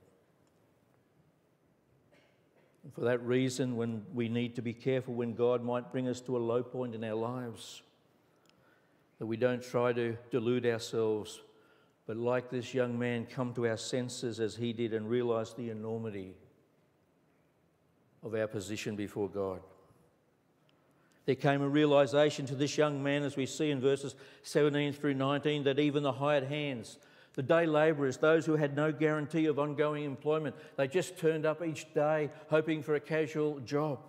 And 2.83 2.93
for 2.95 3.03
that 3.03 3.25
reason, 3.25 3.77
when 3.77 4.05
we 4.14 4.29
need 4.29 4.57
to 4.57 4.62
be 4.62 4.73
careful 4.73 5.14
when 5.14 5.35
God 5.35 5.62
might 5.62 5.93
bring 5.93 6.09
us 6.09 6.21
to 6.23 6.37
a 6.37 6.38
low 6.38 6.62
point 6.62 6.95
in 6.95 7.05
our 7.05 7.14
lives, 7.14 7.83
that 9.19 9.27
we 9.27 9.37
don't 9.37 9.62
try 9.62 9.93
to 9.93 10.16
delude 10.31 10.64
ourselves, 10.64 11.40
but 12.07 12.16
like 12.16 12.51
this 12.51 12.73
young 12.73 12.99
man, 12.99 13.27
come 13.27 13.53
to 13.55 13.69
our 13.69 13.77
senses 13.77 14.40
as 14.40 14.57
he 14.57 14.73
did 14.73 14.95
and 14.95 15.09
realize 15.09 15.53
the 15.53 15.69
enormity 15.69 16.35
of 18.23 18.35
our 18.35 18.47
position 18.47 18.97
before 18.97 19.29
God. 19.29 19.61
There 21.27 21.35
came 21.35 21.62
a 21.62 21.69
realization 21.69 22.47
to 22.47 22.55
this 22.55 22.77
young 22.77 23.03
man, 23.03 23.23
as 23.23 23.37
we 23.37 23.47
see 23.47 23.71
in 23.71 23.81
verses 23.81 24.14
17 24.43 24.95
through 24.95 25.14
19, 25.14 25.64
that 25.64 25.79
even 25.79 26.03
the 26.03 26.12
hired 26.12 26.45
hands, 26.45 26.99
the 27.35 27.43
day 27.43 27.66
labourers, 27.66 28.16
those 28.16 28.45
who 28.45 28.57
had 28.57 28.77
no 28.77 28.93
guarantee 28.93 29.47
of 29.47 29.59
ongoing 29.59 30.05
employment, 30.05 30.57
they 30.77 30.88
just 30.88 31.16
turned 31.19 31.47
up 31.47 31.64
each 31.64 31.93
day 31.95 32.31
hoping 32.49 32.83
for 32.83 32.95
a 32.95 33.01
casual 33.01 33.61
job. 33.61 34.01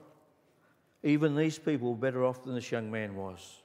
Even 1.04 1.36
these 1.36 1.60
people 1.60 1.92
were 1.92 1.98
better 1.98 2.24
off 2.24 2.44
than 2.44 2.56
this 2.56 2.72
young 2.72 2.90
man 2.92 3.16
was. 3.16 3.62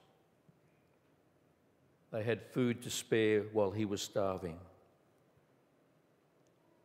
They 2.12 2.22
had 2.22 2.42
food 2.42 2.82
to 2.82 2.90
spare 2.90 3.42
while 3.52 3.70
he 3.70 3.84
was 3.84 4.00
starving. 4.00 4.56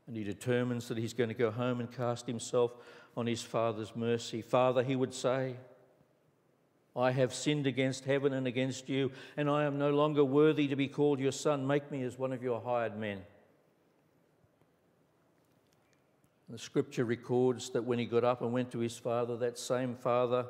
And 0.08 0.16
he 0.16 0.24
determines 0.24 0.88
that 0.88 0.98
he's 0.98 1.14
going 1.14 1.30
to 1.30 1.36
go 1.36 1.52
home 1.52 1.80
and 1.80 1.90
cast 1.92 2.28
himself 2.28 2.72
on 3.16 3.28
his 3.28 3.42
father's 3.42 3.96
mercy. 3.96 4.42
Father, 4.42 4.84
he 4.84 4.96
would 4.96 5.14
say, 5.14 5.56
I 6.96 7.12
have 7.12 7.34
sinned 7.34 7.68
against 7.68 8.06
heaven 8.06 8.34
and 8.34 8.48
against 8.48 8.90
you, 8.90 9.12
and 9.38 9.50
I 9.50 9.64
am 9.64 9.78
no 9.78 9.92
longer 9.92 10.26
worthy 10.26 10.68
to 10.68 10.76
be 10.76 10.88
called 10.88 11.20
your 11.20 11.32
son. 11.32 11.66
Make 11.66 11.90
me 11.90 12.04
as 12.04 12.18
one 12.18 12.34
of 12.34 12.44
your 12.44 12.60
hired 12.60 12.98
men. 12.98 13.22
The 16.50 16.58
scripture 16.58 17.06
records 17.06 17.70
that 17.70 17.86
when 17.86 17.98
he 17.98 18.06
got 18.06 18.26
up 18.26 18.42
and 18.42 18.52
went 18.52 18.72
to 18.72 18.80
his 18.80 18.98
father, 18.98 19.38
that 19.38 19.58
same 19.58 19.96
father 19.96 20.48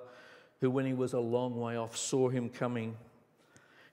who, 0.59 0.71
when 0.71 0.87
he 0.87 0.93
was 0.93 1.13
a 1.13 1.19
long 1.19 1.59
way 1.59 1.77
off, 1.77 1.95
saw 1.95 2.29
him 2.29 2.49
coming, 2.49 2.97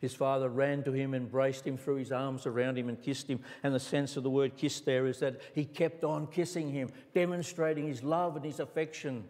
his 0.00 0.14
father 0.14 0.48
ran 0.48 0.82
to 0.84 0.92
him, 0.92 1.12
embraced 1.12 1.66
him, 1.66 1.76
threw 1.76 1.96
his 1.96 2.12
arms 2.12 2.46
around 2.46 2.78
him, 2.78 2.88
and 2.88 3.02
kissed 3.02 3.28
him. 3.28 3.40
And 3.62 3.74
the 3.74 3.80
sense 3.80 4.16
of 4.16 4.22
the 4.22 4.30
word 4.30 4.56
kiss 4.56 4.80
there 4.80 5.06
is 5.06 5.18
that 5.18 5.40
he 5.54 5.66
kept 5.66 6.02
on 6.02 6.28
kissing 6.28 6.70
him, 6.70 6.88
demonstrating 7.14 7.88
his 7.88 8.02
love 8.02 8.36
and 8.36 8.44
his 8.44 8.60
affection 8.60 9.24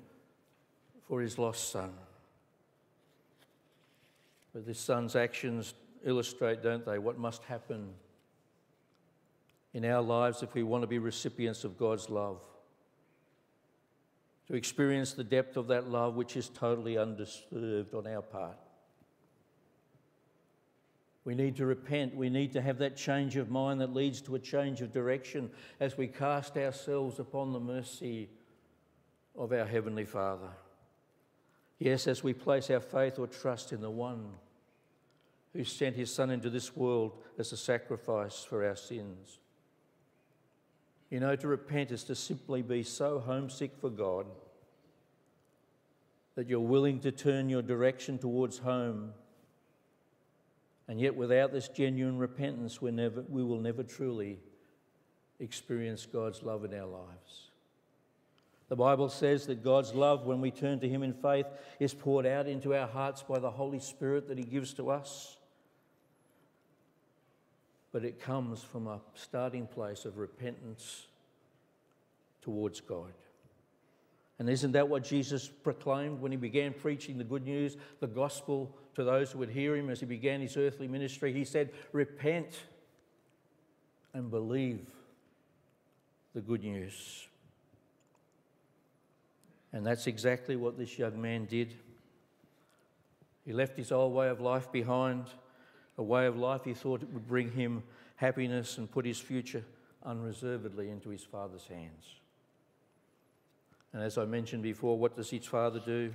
for 1.09 1.21
his 1.21 1.37
lost 1.37 1.71
son. 1.71 1.91
But 4.59 4.67
this 4.67 4.81
son's 4.81 5.15
actions 5.15 5.75
illustrate, 6.05 6.65
don't 6.65 6.85
they, 6.85 6.99
what 6.99 7.17
must 7.17 7.45
happen 7.45 7.91
in 9.73 9.85
our 9.85 10.03
lives 10.03 10.43
if 10.43 10.53
we 10.53 10.65
want 10.65 10.83
to 10.83 10.89
be 10.89 10.99
recipients 10.99 11.63
of 11.63 11.79
God's 11.79 12.11
love. 12.11 12.41
To 14.49 14.55
experience 14.55 15.13
the 15.13 15.23
depth 15.23 15.57
of 15.57 15.69
that 15.69 15.89
love 15.89 16.17
which 16.17 16.37
is 16.37 16.49
totally 16.49 16.99
undeserved 16.99 17.95
on 17.95 18.09
our 18.09 18.21
part. 18.21 18.57
We 21.25 21.37
need 21.37 21.55
to 21.59 21.67
repent. 21.67 22.17
We 22.17 22.29
need 22.29 22.53
to 22.55 22.61
have 22.61 22.79
that 22.79 22.97
change 22.97 23.37
of 23.37 23.53
mind 23.53 23.81
that 23.81 23.95
leads 23.95 24.21
to 24.23 24.35
a 24.35 24.41
change 24.41 24.81
of 24.81 24.93
direction 24.93 25.53
as 25.79 25.97
we 25.97 26.09
cast 26.09 26.57
ourselves 26.57 27.21
upon 27.21 27.53
the 27.53 27.61
mercy 27.61 28.29
of 29.37 29.53
our 29.53 29.67
Heavenly 29.67 30.05
Father. 30.05 30.51
Yes, 31.79 32.09
as 32.09 32.25
we 32.25 32.33
place 32.33 32.71
our 32.71 32.81
faith 32.81 33.21
or 33.21 33.29
trust 33.29 33.73
in 33.73 33.81
the 33.81 33.89
one 33.89 34.33
who 35.53 35.65
sent 35.65 35.97
his 35.97 36.13
Son 36.13 36.31
into 36.31 36.51
this 36.51 36.77
world 36.77 37.13
as 37.39 37.53
a 37.53 37.57
sacrifice 37.57 38.45
for 38.45 38.67
our 38.67 38.77
sins. 38.77 39.39
You 41.11 41.21
know, 41.21 41.35
to 41.37 41.49
repent 41.49 41.91
is 41.91 42.05
to 42.05 42.15
simply 42.15 42.63
be 42.63 42.83
so 42.83 43.19
homesick 43.19 43.73
for 43.81 43.89
God 43.89 44.27
that 46.35 46.49
you're 46.49 46.61
willing 46.61 47.01
to 47.01 47.11
turn 47.11 47.49
your 47.49 47.63
direction 47.63 48.19
towards 48.19 48.59
home. 48.59 49.13
And 50.87 51.01
yet, 51.01 51.17
without 51.17 51.53
this 51.53 51.69
genuine 51.69 52.19
repentance, 52.19 52.81
we, 52.81 52.91
never, 52.91 53.25
we 53.29 53.43
will 53.43 53.59
never 53.59 53.83
truly 53.83 54.39
experience 55.41 56.07
God's 56.07 56.43
love 56.43 56.65
in 56.65 56.75
our 56.75 56.87
lives. 56.87 57.51
The 58.69 58.77
Bible 58.77 59.09
says 59.09 59.47
that 59.47 59.65
God's 59.65 59.95
love, 59.95 60.27
when 60.27 60.41
we 60.41 60.51
turn 60.51 60.79
to 60.81 60.89
Him 60.89 61.03
in 61.03 61.15
faith, 61.15 61.47
is 61.81 61.95
poured 61.95 62.27
out 62.27 62.47
into 62.47 62.75
our 62.75 62.87
hearts 62.87 63.23
by 63.23 63.39
the 63.39 63.51
Holy 63.51 63.81
Spirit 63.81 64.29
that 64.29 64.39
He 64.39 64.45
gives 64.45 64.75
to 64.75 64.91
us. 64.91 65.38
But 67.93 68.05
it 68.05 68.21
comes 68.21 68.63
from 68.63 68.87
a 68.87 69.01
starting 69.15 69.67
place 69.67 70.05
of 70.05 70.19
repentance 70.19 71.07
towards 72.43 72.81
God. 72.81 73.13
And 74.39 74.49
isn't 74.49 74.73
that 74.73 74.89
what 74.89 75.03
Jesus 75.03 75.49
proclaimed 75.49 76.21
when 76.21 76.31
he 76.31 76.37
began 76.37 76.73
preaching 76.73 77.19
the 77.19 77.25
good 77.25 77.45
news, 77.45 77.77
the 78.01 78.07
gospel 78.07 78.75
to 78.95 79.03
those 79.03 79.33
who 79.33 79.39
would 79.41 79.51
hear 79.51 79.75
him 79.75 79.91
as 79.91 80.01
he 80.01 80.07
began 80.07 80.41
his 80.41 80.57
earthly 80.57 80.87
ministry? 80.87 81.33
He 81.33 81.45
said, 81.45 81.71
Repent 81.93 82.61
and 84.15 84.31
believe 84.31 84.87
the 86.35 86.41
good 86.41 86.63
news. 86.63 87.27
And 89.73 89.85
that's 89.85 90.07
exactly 90.07 90.57
what 90.57 90.79
this 90.79 90.99
young 90.99 91.21
man 91.21 91.45
did. 91.47 91.75
He 93.45 93.53
left 93.53 93.77
his 93.77 93.93
old 93.93 94.15
way 94.15 94.29
of 94.29 94.41
life 94.41 94.71
behind, 94.71 95.25
a 95.99 96.03
way 96.03 96.27
of 96.27 96.37
life 96.37 96.65
he 96.65 96.73
thought 96.73 97.03
would 97.13 97.27
bring 97.27 97.51
him 97.51 97.83
happiness 98.17 98.79
and 98.79 98.91
put 98.91 99.05
his 99.05 99.19
future 99.19 99.65
unreservedly 100.05 100.91
into 100.91 101.11
his 101.11 101.25
father's 101.25 101.67
hands. 101.67 102.15
And 103.93 104.03
as 104.03 104.17
I 104.17 104.25
mentioned 104.25 104.63
before, 104.63 104.97
what 104.97 105.17
does 105.17 105.31
his 105.31 105.45
father 105.45 105.81
do? 105.85 106.15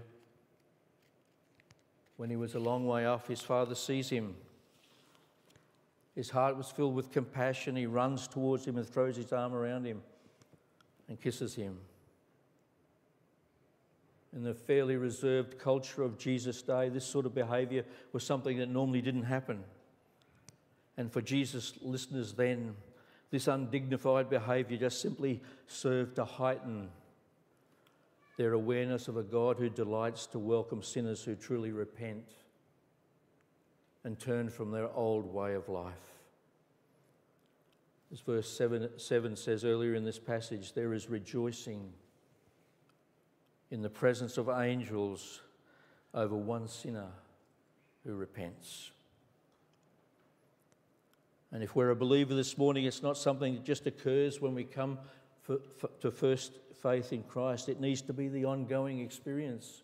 When 2.17 2.30
he 2.30 2.36
was 2.36 2.56
a 2.56 2.60
long 2.60 2.88
way 2.88 3.06
off, 3.06 3.28
his 3.28 3.41
father 3.41 3.76
sees 3.76 4.10
him. 4.10 4.36
His 6.15 6.30
heart 6.30 6.56
was 6.56 6.69
filled 6.69 6.96
with 6.96 7.12
compassion. 7.12 7.76
He 7.76 7.88
runs 7.88 8.28
towards 8.28 8.65
him 8.65 8.78
and 8.78 8.88
throws 8.88 9.17
his 9.17 9.34
arm 9.34 9.54
around 9.54 9.86
him 9.86 10.02
and 11.10 11.19
kisses 11.19 11.56
him. 11.56 11.78
In 14.36 14.43
the 14.43 14.54
fairly 14.54 14.98
reserved 14.98 15.60
culture 15.60 16.02
of 16.02 16.17
Jesus' 16.17 16.62
day, 16.62 16.89
this 16.89 17.06
sort 17.06 17.26
of 17.26 17.36
behavior 17.36 17.86
was 18.13 18.24
something 18.24 18.58
that 18.58 18.69
normally 18.69 19.02
didn't 19.02 19.24
happen. 19.24 19.63
And 20.98 21.12
for 21.12 21.22
Jesus' 21.22 21.74
listeners 21.82 22.34
then, 22.34 22.76
this 23.30 23.48
undignified 23.48 24.30
behavior 24.30 24.78
just 24.78 25.02
simply 25.02 25.41
served 25.67 26.15
to 26.15 26.26
heighten 26.26 26.89
their 28.38 28.54
awareness 28.54 29.08
of 29.08 29.17
a 29.17 29.24
God 29.24 29.58
who 29.58 29.69
delights 29.69 30.26
to 30.28 30.39
welcome 30.39 30.82
sinners 30.82 31.24
who 31.24 31.36
truly 31.36 31.72
repent 31.72 32.26
and 34.04 34.19
turn 34.19 34.50
from 34.50 34.72
their 34.72 34.89
old 34.91 35.32
way 35.32 35.54
of 35.54 35.69
life. 35.69 35.93
As 38.12 38.19
verse 38.19 38.50
7, 38.50 38.89
7 38.98 39.36
says 39.36 39.63
earlier 39.63 39.96
in 39.96 40.06
this 40.06 40.19
passage, 40.19 40.74
there 40.74 40.93
is 40.93 41.10
rejoicing 41.10 41.91
in 43.74 43.82
the 43.82 43.90
presence 43.90 44.38
of 44.38 44.50
angels 44.50 45.42
over 46.14 46.36
one 46.36 46.68
sinner 46.68 47.08
who 48.06 48.14
repents. 48.14 48.92
And 51.52 51.64
if 51.64 51.76
we're 51.76 51.90
a 51.90 51.96
believer 51.96 52.36
this 52.36 52.56
morning, 52.56 52.86
it's 52.86 53.02
not 53.02 53.18
something 53.18 53.56
that 53.56 53.66
just 53.66 53.88
occurs 53.88 54.40
when 54.40 54.54
we 54.54 54.64
come 54.64 55.00
for, 55.42 55.58
for, 55.80 55.90
to 56.02 56.12
first 56.12 56.54
faith 56.84 57.14
in 57.14 57.24
Christ. 57.24 57.68
It 57.68 57.82
needs 57.82 58.04
to 58.04 58.14
be 58.14 58.28
the 58.28 58.46
ongoing 58.46 59.00
experience 59.00 59.82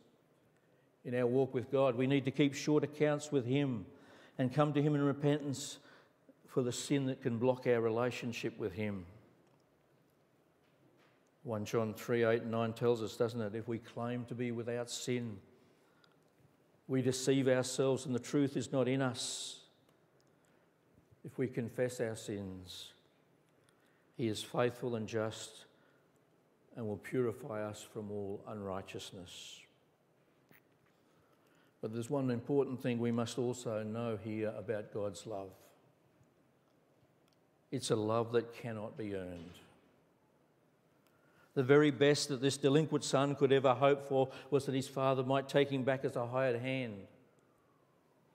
in 1.03 1.15
our 1.15 1.25
walk 1.25 1.55
with 1.55 1.71
God. 1.71 1.95
We 1.95 2.05
need 2.05 2.25
to 2.25 2.31
keep 2.31 2.53
short 2.53 2.83
accounts 2.83 3.31
with 3.31 3.47
Him 3.47 3.87
and 4.37 4.53
come 4.53 4.71
to 4.73 4.83
Him 4.83 4.93
in 4.93 5.01
repentance 5.01 5.79
for 6.47 6.61
the 6.61 6.71
sin 6.71 7.07
that 7.07 7.23
can 7.23 7.39
block 7.39 7.65
our 7.65 7.81
relationship 7.81 8.55
with 8.59 8.73
Him. 8.73 9.07
1 11.49 11.65
John 11.65 11.95
3 11.95 12.25
8 12.25 12.41
and 12.43 12.51
9 12.51 12.73
tells 12.73 13.01
us, 13.01 13.17
doesn't 13.17 13.41
it? 13.41 13.55
If 13.55 13.67
we 13.67 13.79
claim 13.79 14.23
to 14.25 14.35
be 14.35 14.51
without 14.51 14.87
sin, 14.87 15.37
we 16.87 17.01
deceive 17.01 17.47
ourselves 17.47 18.05
and 18.05 18.13
the 18.13 18.19
truth 18.19 18.55
is 18.55 18.71
not 18.71 18.87
in 18.87 19.01
us. 19.01 19.61
If 21.25 21.39
we 21.39 21.47
confess 21.47 21.99
our 22.01 22.15
sins, 22.15 22.89
He 24.15 24.27
is 24.27 24.43
faithful 24.43 24.95
and 24.95 25.07
just 25.07 25.65
and 26.77 26.87
will 26.87 26.97
purify 26.97 27.63
us 27.63 27.81
from 27.81 28.11
all 28.11 28.43
unrighteousness. 28.47 29.59
But 31.81 31.93
there's 31.93 32.11
one 32.11 32.29
important 32.29 32.79
thing 32.79 32.99
we 32.99 33.11
must 33.11 33.39
also 33.39 33.81
know 33.81 34.19
here 34.23 34.53
about 34.55 34.93
God's 34.93 35.25
love 35.25 35.49
it's 37.71 37.91
a 37.91 37.95
love 37.95 38.31
that 38.33 38.53
cannot 38.53 38.97
be 38.97 39.15
earned. 39.15 39.53
The 41.55 41.63
very 41.63 41.91
best 41.91 42.29
that 42.29 42.41
this 42.41 42.57
delinquent 42.57 43.03
son 43.03 43.35
could 43.35 43.51
ever 43.51 43.73
hope 43.73 44.07
for 44.07 44.29
was 44.49 44.65
that 44.65 44.75
his 44.75 44.87
father 44.87 45.23
might 45.23 45.49
take 45.49 45.69
him 45.69 45.83
back 45.83 46.05
as 46.05 46.15
a 46.15 46.27
hired 46.27 46.61
hand, 46.61 46.95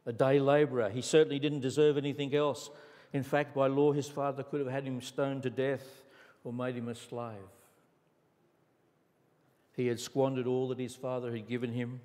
a 0.05 0.13
day 0.13 0.41
labourer. 0.41 0.91
He 0.91 1.01
certainly 1.01 1.39
didn't 1.39 1.61
deserve 1.61 1.97
anything 1.97 2.35
else. 2.35 2.71
In 3.13 3.23
fact, 3.23 3.55
by 3.55 3.69
law, 3.69 3.93
his 3.93 4.09
father 4.09 4.43
could 4.43 4.61
have 4.61 4.71
had 4.71 4.85
him 4.85 5.01
stoned 5.01 5.45
to 5.45 5.51
death 5.51 5.87
or 6.43 6.53
made 6.53 6.75
him 6.75 6.89
a 6.89 6.95
slave. 6.95 7.39
He 9.77 9.87
had 9.87 10.01
squandered 10.01 10.47
all 10.47 10.69
that 10.69 10.79
his 10.79 10.95
father 10.95 11.33
had 11.33 11.49
given 11.49 11.73
him. 11.73 12.01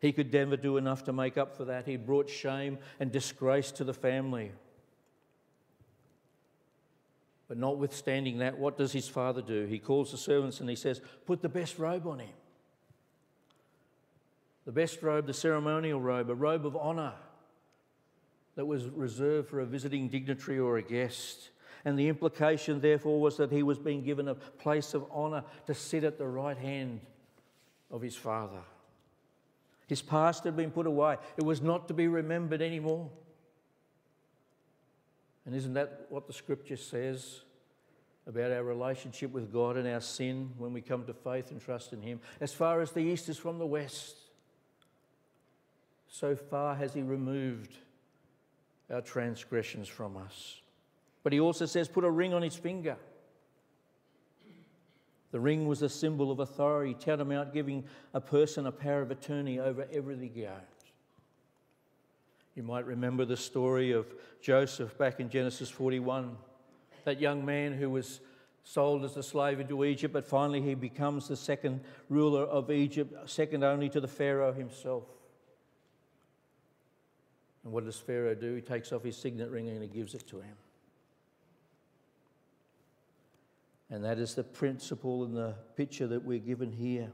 He 0.00 0.12
could 0.12 0.32
never 0.32 0.56
do 0.56 0.76
enough 0.76 1.04
to 1.04 1.12
make 1.12 1.38
up 1.38 1.56
for 1.56 1.64
that. 1.64 1.86
He 1.86 1.96
brought 1.96 2.28
shame 2.28 2.78
and 3.00 3.10
disgrace 3.10 3.70
to 3.72 3.84
the 3.84 3.94
family. 3.94 4.52
But 7.48 7.58
notwithstanding 7.58 8.38
that, 8.38 8.58
what 8.58 8.78
does 8.78 8.92
his 8.92 9.08
father 9.08 9.42
do? 9.42 9.66
He 9.66 9.78
calls 9.78 10.10
the 10.10 10.16
servants 10.16 10.60
and 10.60 10.68
he 10.68 10.76
says, 10.76 11.00
Put 11.26 11.42
the 11.42 11.48
best 11.48 11.78
robe 11.78 12.06
on 12.06 12.20
him. 12.20 12.32
The 14.64 14.72
best 14.72 15.02
robe, 15.02 15.26
the 15.26 15.34
ceremonial 15.34 16.00
robe, 16.00 16.30
a 16.30 16.34
robe 16.34 16.64
of 16.64 16.74
honour 16.74 17.12
that 18.56 18.64
was 18.64 18.86
reserved 18.86 19.48
for 19.48 19.60
a 19.60 19.66
visiting 19.66 20.08
dignitary 20.08 20.58
or 20.58 20.78
a 20.78 20.82
guest. 20.82 21.50
And 21.84 21.98
the 21.98 22.08
implication, 22.08 22.80
therefore, 22.80 23.20
was 23.20 23.36
that 23.36 23.52
he 23.52 23.62
was 23.62 23.78
being 23.78 24.02
given 24.02 24.28
a 24.28 24.34
place 24.34 24.94
of 24.94 25.04
honour 25.10 25.44
to 25.66 25.74
sit 25.74 26.02
at 26.02 26.16
the 26.16 26.26
right 26.26 26.56
hand 26.56 27.00
of 27.90 28.00
his 28.00 28.16
father. 28.16 28.62
His 29.86 30.00
past 30.00 30.44
had 30.44 30.56
been 30.56 30.70
put 30.70 30.86
away, 30.86 31.18
it 31.36 31.44
was 31.44 31.60
not 31.60 31.88
to 31.88 31.94
be 31.94 32.08
remembered 32.08 32.62
anymore. 32.62 33.10
And 35.46 35.54
isn't 35.54 35.74
that 35.74 36.06
what 36.08 36.26
the 36.26 36.32
scripture 36.32 36.76
says 36.76 37.40
about 38.26 38.50
our 38.50 38.64
relationship 38.64 39.30
with 39.32 39.52
God 39.52 39.76
and 39.76 39.86
our 39.86 40.00
sin 40.00 40.52
when 40.56 40.72
we 40.72 40.80
come 40.80 41.04
to 41.04 41.12
faith 41.12 41.50
and 41.50 41.60
trust 41.60 41.92
in 41.92 42.00
Him? 42.00 42.20
As 42.40 42.52
far 42.52 42.80
as 42.80 42.92
the 42.92 43.00
east 43.00 43.28
is 43.28 43.36
from 43.36 43.58
the 43.58 43.66
west, 43.66 44.16
so 46.08 46.34
far 46.34 46.74
has 46.74 46.94
He 46.94 47.02
removed 47.02 47.76
our 48.90 49.00
transgressions 49.00 49.88
from 49.88 50.16
us. 50.16 50.60
But 51.22 51.32
he 51.32 51.40
also 51.40 51.66
says, 51.66 51.88
put 51.88 52.04
a 52.04 52.10
ring 52.10 52.34
on 52.34 52.42
his 52.42 52.54
finger. 52.54 52.96
The 55.32 55.40
ring 55.40 55.66
was 55.66 55.82
a 55.82 55.88
symbol 55.88 56.30
of 56.30 56.38
authority, 56.38 56.94
tantamount 56.94 57.52
giving 57.52 57.84
a 58.12 58.20
person 58.20 58.66
a 58.66 58.72
power 58.72 59.00
of 59.00 59.10
attorney 59.10 59.58
over 59.58 59.88
everything 59.92 60.46
owned. 60.46 60.73
You 62.54 62.62
might 62.62 62.86
remember 62.86 63.24
the 63.24 63.36
story 63.36 63.92
of 63.92 64.06
Joseph 64.40 64.96
back 64.96 65.18
in 65.18 65.28
Genesis 65.28 65.70
41, 65.70 66.36
that 67.04 67.20
young 67.20 67.44
man 67.44 67.72
who 67.72 67.90
was 67.90 68.20
sold 68.62 69.04
as 69.04 69.16
a 69.16 69.22
slave 69.22 69.60
into 69.60 69.84
Egypt, 69.84 70.12
but 70.12 70.24
finally 70.24 70.60
he 70.60 70.74
becomes 70.74 71.28
the 71.28 71.36
second 71.36 71.80
ruler 72.08 72.42
of 72.42 72.70
Egypt, 72.70 73.28
second 73.28 73.64
only 73.64 73.88
to 73.88 74.00
the 74.00 74.08
Pharaoh 74.08 74.52
himself. 74.52 75.04
And 77.64 77.72
what 77.72 77.84
does 77.84 77.98
Pharaoh 77.98 78.34
do? 78.34 78.54
He 78.54 78.60
takes 78.60 78.92
off 78.92 79.02
his 79.02 79.16
signet 79.16 79.50
ring 79.50 79.68
and 79.68 79.82
he 79.82 79.88
gives 79.88 80.14
it 80.14 80.26
to 80.28 80.36
him. 80.36 80.56
And 83.90 84.04
that 84.04 84.18
is 84.18 84.34
the 84.34 84.44
principle 84.44 85.24
in 85.24 85.34
the 85.34 85.54
picture 85.76 86.06
that 86.06 86.24
we're 86.24 86.38
given 86.38 86.72
here. 86.72 87.10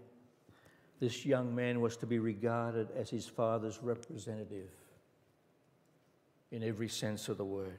This 0.99 1.25
young 1.25 1.55
man 1.55 1.81
was 1.81 1.97
to 1.99 2.07
be 2.07 2.19
regarded 2.19 2.89
as 2.97 3.11
his 3.11 3.27
father's 3.27 3.83
representative. 3.83 4.69
In 6.51 6.63
every 6.63 6.89
sense 6.89 7.29
of 7.29 7.37
the 7.37 7.45
word. 7.45 7.79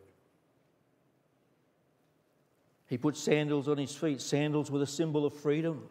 He 2.88 2.98
put 2.98 3.16
sandals 3.16 3.68
on 3.68 3.78
his 3.78 3.96
feet. 3.96 4.22
Sandals 4.22 4.70
were 4.70 4.80
the 4.80 4.88
symbol 4.88 5.26
of 5.26 5.34
freedom. 5.34 5.88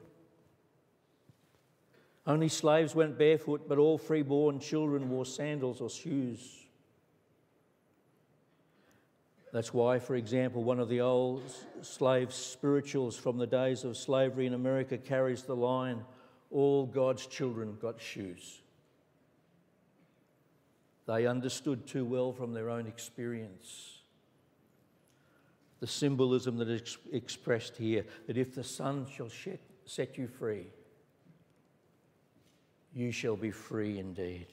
Only 2.26 2.48
slaves 2.48 2.94
went 2.94 3.18
barefoot, 3.18 3.68
but 3.68 3.78
all 3.78 3.96
freeborn 3.96 4.60
children 4.60 5.08
wore 5.08 5.24
sandals 5.24 5.80
or 5.80 5.88
shoes. 5.88 6.66
That's 9.52 9.74
why, 9.74 9.98
for 9.98 10.14
example, 10.14 10.62
one 10.62 10.78
of 10.78 10.88
the 10.88 11.00
old 11.00 11.42
slave 11.82 12.32
spirituals 12.32 13.16
from 13.16 13.36
the 13.36 13.46
days 13.46 13.84
of 13.84 13.96
slavery 13.96 14.46
in 14.46 14.54
America 14.54 14.96
carries 14.96 15.42
the 15.42 15.56
line 15.56 16.04
all 16.50 16.86
God's 16.86 17.26
children 17.26 17.76
got 17.80 18.00
shoes. 18.00 18.59
They 21.10 21.26
understood 21.26 21.88
too 21.88 22.04
well 22.04 22.32
from 22.32 22.52
their 22.52 22.70
own 22.70 22.86
experience 22.86 23.98
the 25.80 25.86
symbolism 25.88 26.56
that 26.58 26.68
is 26.68 26.98
expressed 27.10 27.76
here 27.76 28.04
that 28.28 28.36
if 28.36 28.54
the 28.54 28.62
son 28.62 29.08
shall 29.12 29.28
set 29.86 30.16
you 30.16 30.28
free, 30.28 30.66
you 32.94 33.10
shall 33.10 33.34
be 33.34 33.50
free 33.50 33.98
indeed. 33.98 34.46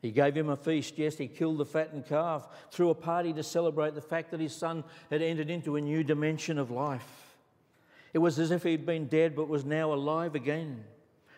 He 0.00 0.12
gave 0.12 0.36
him 0.36 0.48
a 0.48 0.56
feast, 0.56 0.96
yes, 0.96 1.18
he 1.18 1.26
killed 1.26 1.58
the 1.58 1.66
fattened 1.66 2.06
calf, 2.06 2.46
threw 2.70 2.90
a 2.90 2.94
party 2.94 3.32
to 3.32 3.42
celebrate 3.42 3.96
the 3.96 4.00
fact 4.00 4.30
that 4.30 4.38
his 4.38 4.54
son 4.54 4.84
had 5.10 5.22
entered 5.22 5.50
into 5.50 5.74
a 5.74 5.80
new 5.80 6.04
dimension 6.04 6.56
of 6.56 6.70
life. 6.70 7.36
It 8.14 8.18
was 8.18 8.38
as 8.38 8.52
if 8.52 8.62
he'd 8.62 8.86
been 8.86 9.06
dead 9.08 9.34
but 9.34 9.48
was 9.48 9.64
now 9.64 9.92
alive 9.92 10.36
again. 10.36 10.84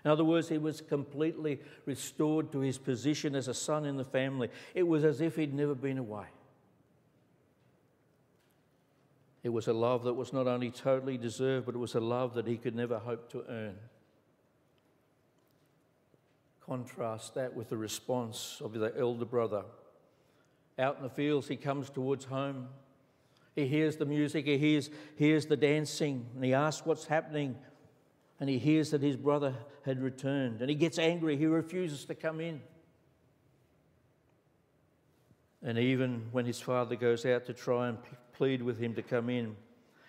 In 0.05 0.11
other 0.11 0.25
words, 0.25 0.49
he 0.51 0.59
was 0.59 0.83
completely 0.83 1.61
restored 1.87 2.53
to 2.53 2.61
his 2.61 2.77
position 2.77 3.35
as 3.35 3.49
a 3.49 3.55
son 3.55 3.87
in 3.87 3.97
the 3.97 4.05
family. 4.05 4.51
It 4.75 4.83
was 4.83 5.03
as 5.03 5.21
if 5.21 5.37
he'd 5.37 5.55
never 5.55 5.75
been 5.75 5.97
away. 5.97 6.27
It 9.43 9.49
was 9.49 9.67
a 9.69 9.73
love 9.73 10.05
that 10.05 10.14
was 10.14 10.33
not 10.33 10.47
only 10.47 10.71
totally 10.71 11.17
deserved, 11.17 11.67
but 11.67 11.75
it 11.75 11.79
was 11.79 11.95
a 11.95 12.01
love 12.01 12.35
that 12.35 12.47
he 12.47 12.57
could 12.57 12.75
never 12.75 12.99
hope 12.99 13.31
to 13.33 13.45
earn. 13.49 13.77
Contrast 16.64 17.35
that 17.35 17.55
with 17.55 17.69
the 17.69 17.77
response 17.77 18.61
of 18.62 18.73
the 18.73 18.93
elder 18.99 19.27
brother. 19.27 19.64
Out 20.79 20.97
in 20.97 21.03
the 21.03 21.11
fields, 21.11 21.47
he 21.47 21.57
comes 21.57 21.88
towards 21.90 22.25
home. 22.25 22.69
He 23.55 23.67
hears 23.67 23.97
the 23.97 24.07
music, 24.07 24.47
he 24.47 24.59
hears, 24.59 24.90
hears 25.17 25.47
the 25.47 25.57
dancing, 25.57 26.27
and 26.35 26.45
he 26.45 26.55
asks 26.55 26.87
what's 26.87 27.07
happening. 27.07 27.55
And 28.40 28.51
he 28.51 28.59
hears 28.59 28.90
that 28.90 29.03
his 29.03 29.16
brother 29.16 29.55
had 29.85 30.03
returned. 30.03 30.61
And 30.61 30.68
he 30.68 30.75
gets 30.75 30.99
angry. 30.99 31.37
He 31.37 31.47
refuses 31.47 32.05
to 32.07 32.14
come 32.14 32.40
in. 32.40 32.61
And 35.62 35.79
even 35.79 36.27
when 36.33 36.44
his 36.44 36.61
father 36.61 36.97
goes 36.97 37.25
out 37.25 37.47
to 37.47 37.55
try 37.55 37.88
and 37.88 37.99
plead 38.35 38.61
with 38.61 38.79
him 38.79 38.94
to 38.94 39.03
come 39.03 39.31
in, 39.31 39.57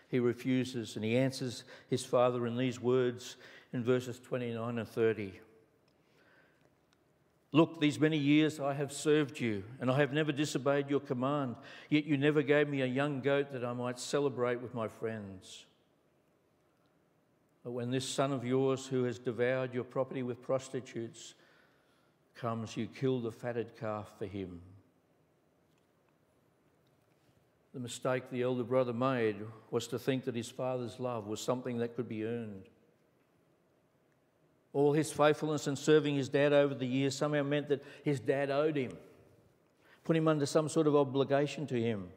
he 0.10 0.20
refuses. 0.20 0.96
And 0.96 1.06
he 1.06 1.18
answers 1.18 1.64
his 1.90 2.04
father 2.04 2.46
in 2.46 2.58
these 2.58 2.80
words 2.82 3.38
in 3.72 3.84
verses 3.84 4.20
29 4.20 4.80
and 4.80 4.88
30. 4.88 5.40
Look, 7.56 7.80
these 7.80 8.00
many 8.02 8.18
years 8.18 8.60
I 8.60 8.74
have 8.74 8.92
served 8.92 9.40
you, 9.40 9.64
and 9.80 9.90
I 9.90 9.96
have 10.00 10.12
never 10.12 10.34
disobeyed 10.34 10.90
your 10.90 11.00
command, 11.00 11.56
yet 11.90 12.04
you 12.04 12.18
never 12.18 12.42
gave 12.42 12.68
me 12.68 12.82
a 12.82 12.86
young 12.86 13.22
goat 13.22 13.54
that 13.54 13.64
I 13.64 13.72
might 13.72 13.98
celebrate 13.98 14.62
with 14.62 14.74
my 14.74 14.90
friends. 14.90 15.66
But 17.66 17.72
when 17.72 17.90
this 17.90 18.08
son 18.08 18.32
of 18.32 18.46
yours, 18.46 18.86
who 18.86 19.06
has 19.06 19.18
devoured 19.18 19.74
your 19.74 19.84
property 19.84 20.22
with 20.22 20.44
prostitutes, 20.44 21.34
comes, 22.36 22.78
you 22.78 22.86
kill 22.86 23.20
the 23.20 23.32
fatted 23.32 23.76
calf 23.80 24.08
for 24.20 24.28
him. 24.28 24.62
The 27.74 27.80
mistake 27.80 28.30
the 28.30 28.44
elder 28.44 28.64
brother 28.64 28.94
made 28.94 29.38
was 29.72 29.88
to 29.88 29.98
think 29.98 30.26
that 30.26 30.36
his 30.36 30.48
father's 30.50 31.00
love 31.00 31.26
was 31.26 31.42
something 31.42 31.80
that 31.80 31.96
could 31.96 32.08
be 32.08 32.24
earned. 32.24 32.66
All 34.72 34.94
his 34.94 35.12
faithfulness 35.12 35.66
in 35.66 35.76
serving 35.76 36.16
his 36.16 36.30
dad 36.30 36.54
over 36.54 36.76
the 36.76 36.86
years 36.86 37.16
somehow 37.16 37.42
meant 37.42 37.70
that 37.70 37.84
his 38.04 38.20
dad 38.20 38.52
owed 38.52 38.78
him, 38.78 38.92
put 40.04 40.16
him 40.16 40.28
under 40.28 40.46
some 40.46 40.70
sort 40.70 40.86
of 40.86 40.96
obligation 40.96 41.66
to 41.68 41.82
him. 41.82 42.10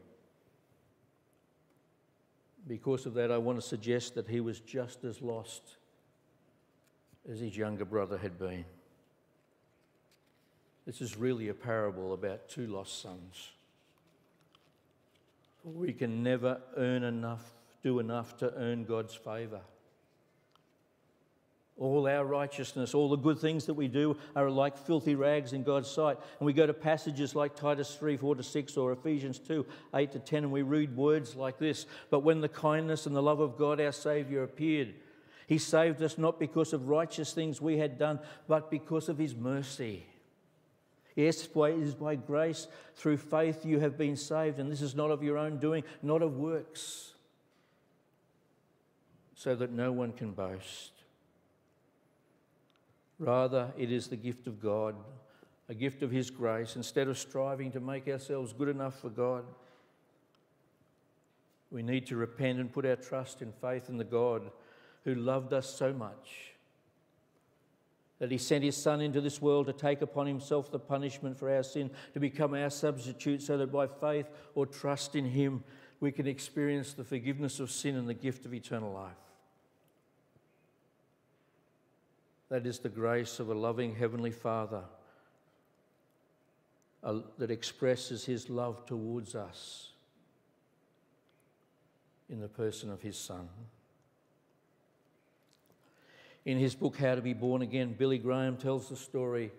Because 2.69 3.07
of 3.07 3.15
that, 3.15 3.33
I 3.33 3.39
want 3.39 3.59
to 3.59 3.67
suggest 3.67 4.15
that 4.15 4.29
he 4.29 4.41
was 4.41 4.61
just 4.61 5.03
as 5.05 5.23
lost 5.23 5.63
as 7.31 7.41
his 7.41 7.57
younger 7.57 7.87
brother 7.87 8.19
had 8.19 8.39
been. 8.39 8.67
This 10.87 11.01
is 11.01 11.17
really 11.17 11.49
a 11.49 11.55
parable 11.55 12.13
about 12.13 12.49
two 12.49 12.67
lost 12.67 13.01
sons. 13.01 13.51
We 15.65 15.93
can 15.93 16.23
never 16.23 16.61
earn 16.77 17.05
enough, 17.05 17.53
do 17.83 17.99
enough 17.99 18.37
to 18.39 18.53
earn 18.55 18.85
God's 18.85 19.15
favour. 19.15 19.61
All 21.79 22.09
our 22.09 22.25
righteousness, 22.25 22.93
all 22.93 23.09
the 23.09 23.17
good 23.17 23.39
things 23.39 23.67
that 23.67 23.75
we 23.75 23.87
do 23.87 24.17
are 24.35 24.51
like 24.51 24.77
filthy 24.77 25.15
rags 25.15 25.53
in 25.53 25.63
God's 25.63 25.89
sight. 25.89 26.19
And 26.41 26.47
we 26.47 26.53
go 26.53 26.67
to 26.67 26.75
passages 26.75 27.37
like 27.37 27.55
Titus 27.55 27.95
3 27.95 28.17
4 28.17 28.35
to 28.35 28.43
6 28.43 28.77
or 28.77 28.93
Ephesians 28.93 29.39
2 29.39 29.65
8 29.95 30.13
to 30.13 30.19
10, 30.19 30.45
and 30.45 30.53
we 30.53 30.63
read 30.63 30.97
words 30.97 31.37
like 31.37 31.59
this 31.59 31.87
But 32.11 32.25
when 32.25 32.41
the 32.41 32.49
kindness 32.49 33.07
and 33.07 33.15
the 33.15 33.23
love 33.23 33.39
of 33.39 33.57
God 33.57 33.81
our 33.81 33.93
Saviour 33.93 34.43
appeared, 34.43 34.95
He 35.47 35.59
saved 35.59 36.03
us 36.03 36.19
not 36.19 36.41
because 36.41 36.73
of 36.73 36.89
righteous 36.89 37.33
things 37.33 37.61
we 37.61 37.79
had 37.79 37.97
done, 37.97 38.19
but 38.49 38.73
because 38.73 39.09
of 39.09 39.19
His 39.19 39.37
mercy. 39.37 40.05
Yes, 41.19 41.49
it 41.53 41.83
is 41.83 41.95
by 41.95 42.15
grace 42.15 42.69
through 42.95 43.17
faith 43.17 43.67
you 43.67 43.81
have 43.81 43.99
been 43.99 44.17
saved, 44.17 44.61
and 44.61 44.71
this 44.71 44.83
is 44.83 44.95
not 44.95 45.11
of 45.11 45.23
your 45.23 45.37
own 45.37 45.59
doing, 45.59 45.83
not 46.01 46.23
of 46.23 46.37
works, 46.37 47.13
so 49.35 49.57
that 49.57 49.73
no 49.73 49.91
one 49.91 50.13
can 50.13 50.31
boast. 50.31 50.98
Rather, 53.19 53.73
it 53.77 53.91
is 53.91 54.09
the 54.09 54.17
gift 54.17 54.47
of 54.47 54.63
God, 54.63 54.95
a 55.69 55.75
gift 55.75 56.03
of 56.03 56.11
His 56.11 56.31
grace. 56.31 56.77
Instead 56.77 57.09
of 57.09 57.19
striving 57.19 57.73
to 57.73 57.81
make 57.81 58.07
ourselves 58.09 58.53
good 58.53 58.69
enough 58.69 59.01
for 59.01 59.11
God, 59.11 59.45
we 61.71 61.83
need 61.83 62.07
to 62.07 62.17
repent 62.17 62.59
and 62.59 62.73
put 62.73 62.87
our 62.87 62.97
trust 62.97 63.43
and 63.43 63.53
faith 63.55 63.89
in 63.89 63.99
the 63.99 64.05
God 64.05 64.51
who 65.05 65.15
loved 65.15 65.53
us 65.53 65.69
so 65.69 65.93
much 65.93 66.53
that 68.19 68.31
He 68.31 68.39
sent 68.39 68.65
His 68.65 68.77
Son 68.77 69.01
into 69.01 69.21
this 69.21 69.41
world 69.41 69.67
to 69.67 69.73
take 69.73 70.03
upon 70.03 70.27
Himself 70.27 70.71
the 70.71 70.79
punishment 70.79 71.39
for 71.39 71.55
our 71.55 71.63
sin, 71.63 71.91
to 72.15 72.21
become 72.21 72.55
our 72.55 72.71
substitute, 72.71 73.43
so 73.43 73.59
that 73.59 73.73
by 73.73 73.87
faith 73.87 74.27
or 74.55 74.67
trust 74.67 75.15
in 75.15 75.25
Him 75.25 75.63
we 76.01 76.13
can 76.13 76.27
experience 76.27 76.93
the 76.93 77.05
forgiveness 77.05 77.61
of 77.61 77.71
sin 77.71 77.97
and 77.97 78.09
the 78.09 78.15
gift 78.15 78.45
of 78.45 78.55
eternal 78.55 78.93
life. 78.93 79.28
That 82.49 82.67
is 82.67 82.79
the 82.79 82.89
grace 82.89 83.41
of 83.41 83.51
a 83.51 83.55
loving 83.55 83.95
Heavenly 83.95 84.31
Father 84.31 84.83
that 87.03 87.51
expresses 87.51 88.25
His 88.25 88.49
love 88.49 88.87
towards 88.87 89.35
us 89.35 89.91
in 92.29 92.41
the 92.41 92.49
person 92.49 92.91
of 92.91 93.03
His 93.03 93.19
Son. 93.19 93.49
In 96.45 96.57
his 96.57 96.75
book, 96.75 96.97
How 96.97 97.15
to 97.15 97.21
Be 97.21 97.35
Born 97.35 97.61
Again, 97.61 97.95
Billy 97.99 98.17
Graham 98.17 98.57
tells 98.57 98.89
the 98.89 98.97
story 98.97 99.53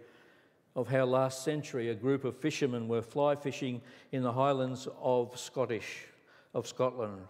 of 0.75 0.87
how 0.87 1.05
last 1.05 1.43
century 1.43 1.89
a 1.89 1.93
group 1.93 2.23
of 2.23 2.35
fishermen 2.35 2.87
were 2.87 3.03
fly 3.03 3.35
fishing 3.35 3.81
in 4.11 4.23
the 4.23 4.31
highlands 4.31 4.87
of 4.99 5.37
Scottish, 5.37 6.05
of 6.55 6.65
Scotland. 6.67 7.21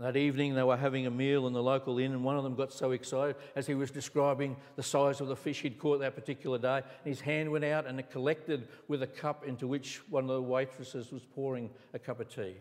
That 0.00 0.16
evening, 0.16 0.54
they 0.54 0.62
were 0.62 0.78
having 0.78 1.06
a 1.06 1.10
meal 1.10 1.46
in 1.46 1.52
the 1.52 1.62
local 1.62 1.98
inn, 1.98 2.12
and 2.12 2.24
one 2.24 2.38
of 2.38 2.42
them 2.42 2.54
got 2.54 2.72
so 2.72 2.92
excited 2.92 3.36
as 3.54 3.66
he 3.66 3.74
was 3.74 3.90
describing 3.90 4.56
the 4.74 4.82
size 4.82 5.20
of 5.20 5.28
the 5.28 5.36
fish 5.36 5.60
he'd 5.60 5.78
caught 5.78 6.00
that 6.00 6.14
particular 6.14 6.56
day. 6.56 6.80
His 7.04 7.20
hand 7.20 7.52
went 7.52 7.66
out 7.66 7.86
and 7.86 8.00
it 8.00 8.10
collected 8.10 8.66
with 8.88 9.02
a 9.02 9.06
cup 9.06 9.44
into 9.46 9.66
which 9.66 10.00
one 10.08 10.24
of 10.24 10.30
the 10.30 10.40
waitresses 10.40 11.12
was 11.12 11.22
pouring 11.34 11.68
a 11.92 11.98
cup 11.98 12.18
of 12.18 12.34
tea. 12.34 12.56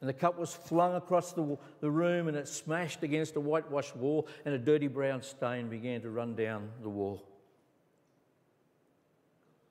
And 0.00 0.08
the 0.08 0.14
cup 0.14 0.38
was 0.38 0.54
flung 0.54 0.94
across 0.94 1.32
the, 1.32 1.58
the 1.80 1.90
room 1.90 2.28
and 2.28 2.36
it 2.36 2.48
smashed 2.48 3.02
against 3.02 3.36
a 3.36 3.40
whitewashed 3.40 3.94
wall, 3.94 4.26
and 4.46 4.54
a 4.54 4.58
dirty 4.58 4.86
brown 4.88 5.20
stain 5.20 5.68
began 5.68 6.00
to 6.00 6.08
run 6.08 6.34
down 6.34 6.70
the 6.82 6.88
wall. 6.88 7.28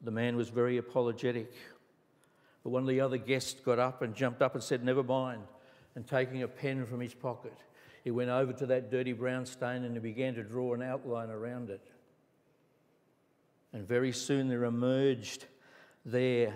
The 0.03 0.11
man 0.11 0.35
was 0.35 0.49
very 0.49 0.77
apologetic. 0.77 1.51
But 2.63 2.69
one 2.69 2.83
of 2.83 2.87
the 2.87 3.01
other 3.01 3.17
guests 3.17 3.59
got 3.59 3.79
up 3.79 4.03
and 4.03 4.13
jumped 4.13 4.43
up 4.43 4.53
and 4.53 4.63
said, 4.63 4.85
Never 4.85 5.01
mind 5.01 5.41
and 5.97 6.05
taking 6.05 6.43
a 6.43 6.47
pen 6.47 6.85
from 6.85 6.99
his 6.99 7.15
pocket, 7.15 7.57
he 8.03 8.11
went 8.11 8.29
over 8.29 8.53
to 8.53 8.67
that 8.67 8.91
dirty 8.91 9.13
brown 9.13 9.47
stain 9.47 9.83
and 9.83 9.95
he 9.95 9.99
began 9.99 10.35
to 10.35 10.43
draw 10.43 10.75
an 10.75 10.83
outline 10.83 11.31
around 11.31 11.71
it. 11.71 11.81
And 13.73 13.87
very 13.87 14.11
soon 14.11 14.47
there 14.47 14.65
emerged 14.65 15.45
there 16.05 16.53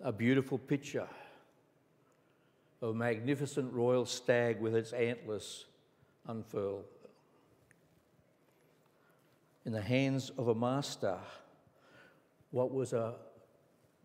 a 0.00 0.12
beautiful 0.12 0.56
picture 0.56 1.06
of 2.80 2.88
a 2.88 2.94
magnificent 2.94 3.70
royal 3.74 4.06
stag 4.06 4.62
with 4.62 4.74
its 4.74 4.94
antlers 4.94 5.66
unfurled. 6.26 6.86
In 9.66 9.72
the 9.72 9.82
hands 9.82 10.30
of 10.38 10.48
a 10.48 10.54
master, 10.54 11.18
what 12.50 12.72
was 12.72 12.94
a 12.94 13.12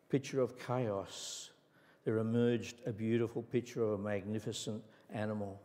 picture 0.09 0.41
of 0.41 0.59
chaos, 0.59 1.50
there 2.03 2.17
emerged 2.17 2.77
a 2.85 2.91
beautiful 2.91 3.43
picture 3.43 3.83
of 3.83 3.99
a 3.99 4.03
magnificent 4.03 4.83
animal. 5.13 5.61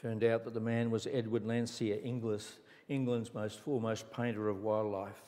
Turned 0.00 0.22
out 0.22 0.44
that 0.44 0.54
the 0.54 0.60
man 0.60 0.90
was 0.90 1.06
Edward 1.10 1.44
Landseer, 1.44 1.98
England's, 2.04 2.58
England's 2.88 3.32
most 3.34 3.60
foremost 3.60 4.12
painter 4.12 4.48
of 4.48 4.62
wildlife. 4.62 5.22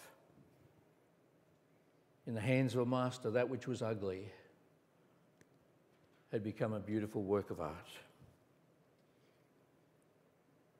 In 2.26 2.34
the 2.34 2.40
hands 2.40 2.74
of 2.74 2.80
a 2.80 2.86
master, 2.86 3.30
that 3.30 3.48
which 3.48 3.66
was 3.66 3.82
ugly 3.82 4.30
had 6.32 6.42
become 6.42 6.72
a 6.72 6.80
beautiful 6.80 7.22
work 7.22 7.50
of 7.50 7.60
art. 7.60 7.88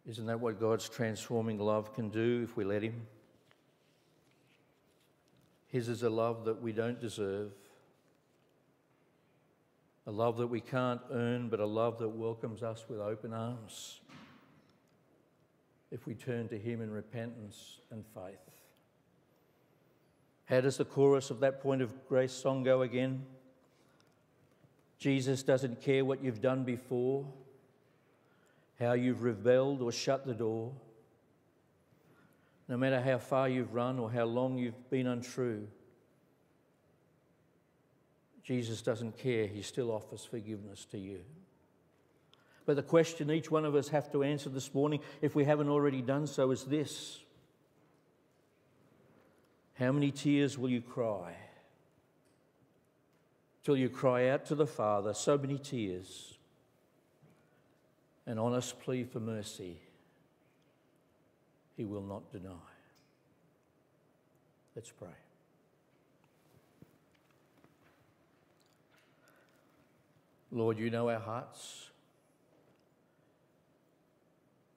Isn't 0.07 0.27
that 0.27 0.39
what 0.39 0.61
God's 0.61 0.89
transforming 0.89 1.59
love 1.59 1.95
can 1.95 2.11
do 2.11 2.43
if 2.45 2.57
we 2.57 2.65
let 2.65 2.83
Him? 2.83 3.07
His 5.69 5.89
is 5.89 6.03
a 6.03 6.11
love 6.11 6.45
that 6.45 6.63
we 6.63 6.73
don't 6.73 7.01
deserve, 7.01 7.53
a 10.07 10.11
love 10.11 10.37
that 10.39 10.47
we 10.47 10.61
can't 10.61 11.01
earn, 11.11 11.49
but 11.49 11.61
a 11.61 11.67
love 11.67 11.99
that 11.99 12.09
welcomes 12.09 12.63
us 12.63 12.85
with 12.89 13.01
open 13.01 13.33
arms 13.33 14.01
if 15.91 16.07
we 16.07 16.15
turn 16.15 16.49
to 16.49 16.59
Him 16.59 16.81
in 16.81 16.91
repentance 16.91 17.81
and 17.91 18.05
faith. 18.15 18.39
How 20.47 20.61
does 20.61 20.77
the 20.77 20.85
chorus 20.85 21.31
of 21.31 21.41
that 21.41 21.61
point 21.61 21.83
of 21.83 21.93
grace 22.09 22.33
song 22.33 22.63
go 22.63 22.83
again? 22.83 23.25
Jesus 24.99 25.43
doesn't 25.43 25.83
care 25.83 26.05
what 26.05 26.23
you've 26.23 26.41
done 26.41 26.65
before, 26.65 27.27
how 28.79 28.93
you've 28.93 29.23
rebelled 29.23 29.83
or 29.83 29.93
shut 29.93 30.25
the 30.25 30.35
door. 30.35 30.73
No 32.69 32.77
matter 32.77 33.01
how 33.01 33.19
far 33.19 33.49
you've 33.49 33.75
run 33.75 33.99
or 33.99 34.11
how 34.11 34.25
long 34.25 34.59
you've 34.59 34.91
been 34.91 35.07
untrue, 35.07 35.69
Jesus 38.43 38.83
doesn't 38.83 39.19
care. 39.19 39.47
He 39.47 39.63
still 39.63 39.91
offers 39.91 40.25
forgiveness 40.25 40.85
to 40.93 40.99
you. 40.99 41.21
But 42.65 42.77
the 42.77 42.83
question 42.83 43.31
each 43.31 43.51
one 43.51 43.65
of 43.65 43.77
us 43.77 43.89
have 43.89 44.11
to 44.13 44.25
answer 44.25 44.51
this 44.51 44.75
morning, 44.75 45.01
if 45.23 45.35
we 45.35 45.45
haven't 45.45 45.69
already 45.69 46.03
done 46.03 46.27
so, 46.27 46.51
is 46.51 46.65
this 46.65 47.21
How 49.75 49.93
many 49.93 50.11
tears 50.11 50.59
will 50.59 50.71
you 50.71 50.81
cry? 50.81 51.35
Till 53.63 53.77
you 53.77 53.89
cry 53.89 54.29
out 54.29 54.47
to 54.47 54.55
the 54.55 54.67
Father, 54.67 55.13
so 55.13 55.37
many 55.37 55.59
tears, 55.59 56.39
an 58.27 58.39
honest 58.39 58.81
plea 58.81 59.05
for 59.05 59.21
mercy, 59.21 59.81
He 61.77 61.85
will 61.85 62.03
not 62.03 62.33
deny. 62.33 62.53
Let's 64.75 64.91
pray. 64.91 65.09
Lord, 70.51 70.79
you 70.79 70.91
know 70.91 71.11
our 71.11 71.19
hearts. 71.19 71.91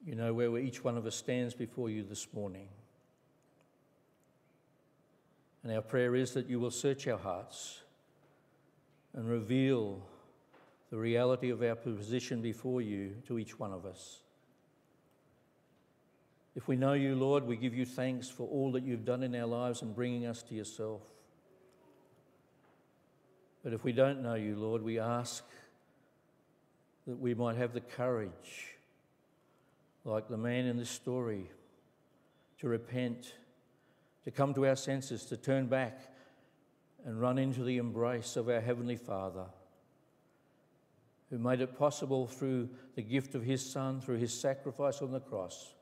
You 0.04 0.14
know 0.14 0.34
where 0.34 0.58
each 0.58 0.82
one 0.82 0.96
of 0.96 1.06
us 1.06 1.16
stands 1.16 1.54
before 1.54 1.90
you 1.90 2.02
this 2.02 2.26
morning. 2.34 2.68
And 5.62 5.72
our 5.72 5.82
prayer 5.82 6.14
is 6.14 6.32
that 6.32 6.48
you 6.48 6.58
will 6.58 6.70
search 6.70 7.06
our 7.06 7.18
hearts 7.18 7.80
and 9.14 9.28
reveal 9.28 10.00
the 10.90 10.96
reality 10.96 11.50
of 11.50 11.62
our 11.62 11.74
position 11.74 12.40
before 12.40 12.80
you 12.80 13.14
to 13.26 13.38
each 13.38 13.58
one 13.58 13.72
of 13.72 13.84
us. 13.84 14.20
If 16.56 16.66
we 16.66 16.76
know 16.76 16.94
you, 16.94 17.14
Lord, 17.14 17.46
we 17.46 17.56
give 17.56 17.74
you 17.74 17.86
thanks 17.86 18.28
for 18.28 18.46
all 18.48 18.72
that 18.72 18.82
you've 18.82 19.04
done 19.04 19.22
in 19.22 19.34
our 19.36 19.46
lives 19.46 19.82
and 19.82 19.94
bringing 19.94 20.26
us 20.26 20.42
to 20.44 20.54
yourself. 20.54 21.02
But 23.62 23.72
if 23.72 23.84
we 23.84 23.92
don't 23.92 24.22
know 24.22 24.34
you, 24.34 24.56
Lord, 24.56 24.82
we 24.82 24.98
ask 24.98 25.44
that 27.06 27.18
we 27.18 27.34
might 27.34 27.56
have 27.56 27.72
the 27.72 27.80
courage, 27.80 28.76
like 30.04 30.28
the 30.28 30.36
man 30.36 30.66
in 30.66 30.76
this 30.76 30.90
story, 30.90 31.50
to 32.58 32.68
repent, 32.68 33.34
to 34.24 34.30
come 34.30 34.54
to 34.54 34.66
our 34.66 34.76
senses, 34.76 35.24
to 35.26 35.36
turn 35.36 35.66
back 35.66 36.00
and 37.06 37.20
run 37.20 37.38
into 37.38 37.62
the 37.62 37.78
embrace 37.78 38.36
of 38.36 38.48
our 38.48 38.60
Heavenly 38.60 38.96
Father, 38.96 39.46
who 41.30 41.38
made 41.38 41.60
it 41.60 41.78
possible 41.78 42.26
through 42.26 42.68
the 42.96 43.02
gift 43.02 43.34
of 43.34 43.44
His 43.44 43.64
Son, 43.64 44.00
through 44.00 44.18
His 44.18 44.38
sacrifice 44.38 45.00
on 45.00 45.12
the 45.12 45.20
cross, 45.20 45.74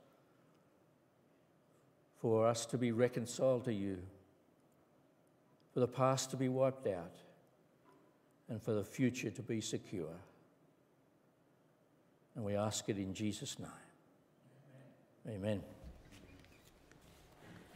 for 2.20 2.46
us 2.46 2.66
to 2.66 2.78
be 2.78 2.92
reconciled 2.92 3.64
to 3.64 3.72
you, 3.72 3.98
for 5.72 5.81
the 5.81 5.88
past 5.88 6.31
to 6.31 6.37
be 6.37 6.48
wiped 6.48 6.87
out, 6.87 7.14
and 8.48 8.62
for 8.62 8.72
the 8.72 8.85
future 8.85 9.31
to 9.31 9.42
be 9.42 9.61
secure. 9.61 10.16
And 12.35 12.44
we 12.44 12.57
ask 12.57 12.88
it 12.88 12.98
in 12.98 13.14
Jesus' 13.14 13.59
name. 13.59 13.68
Amen. 15.26 15.37
Amen. 15.40 15.77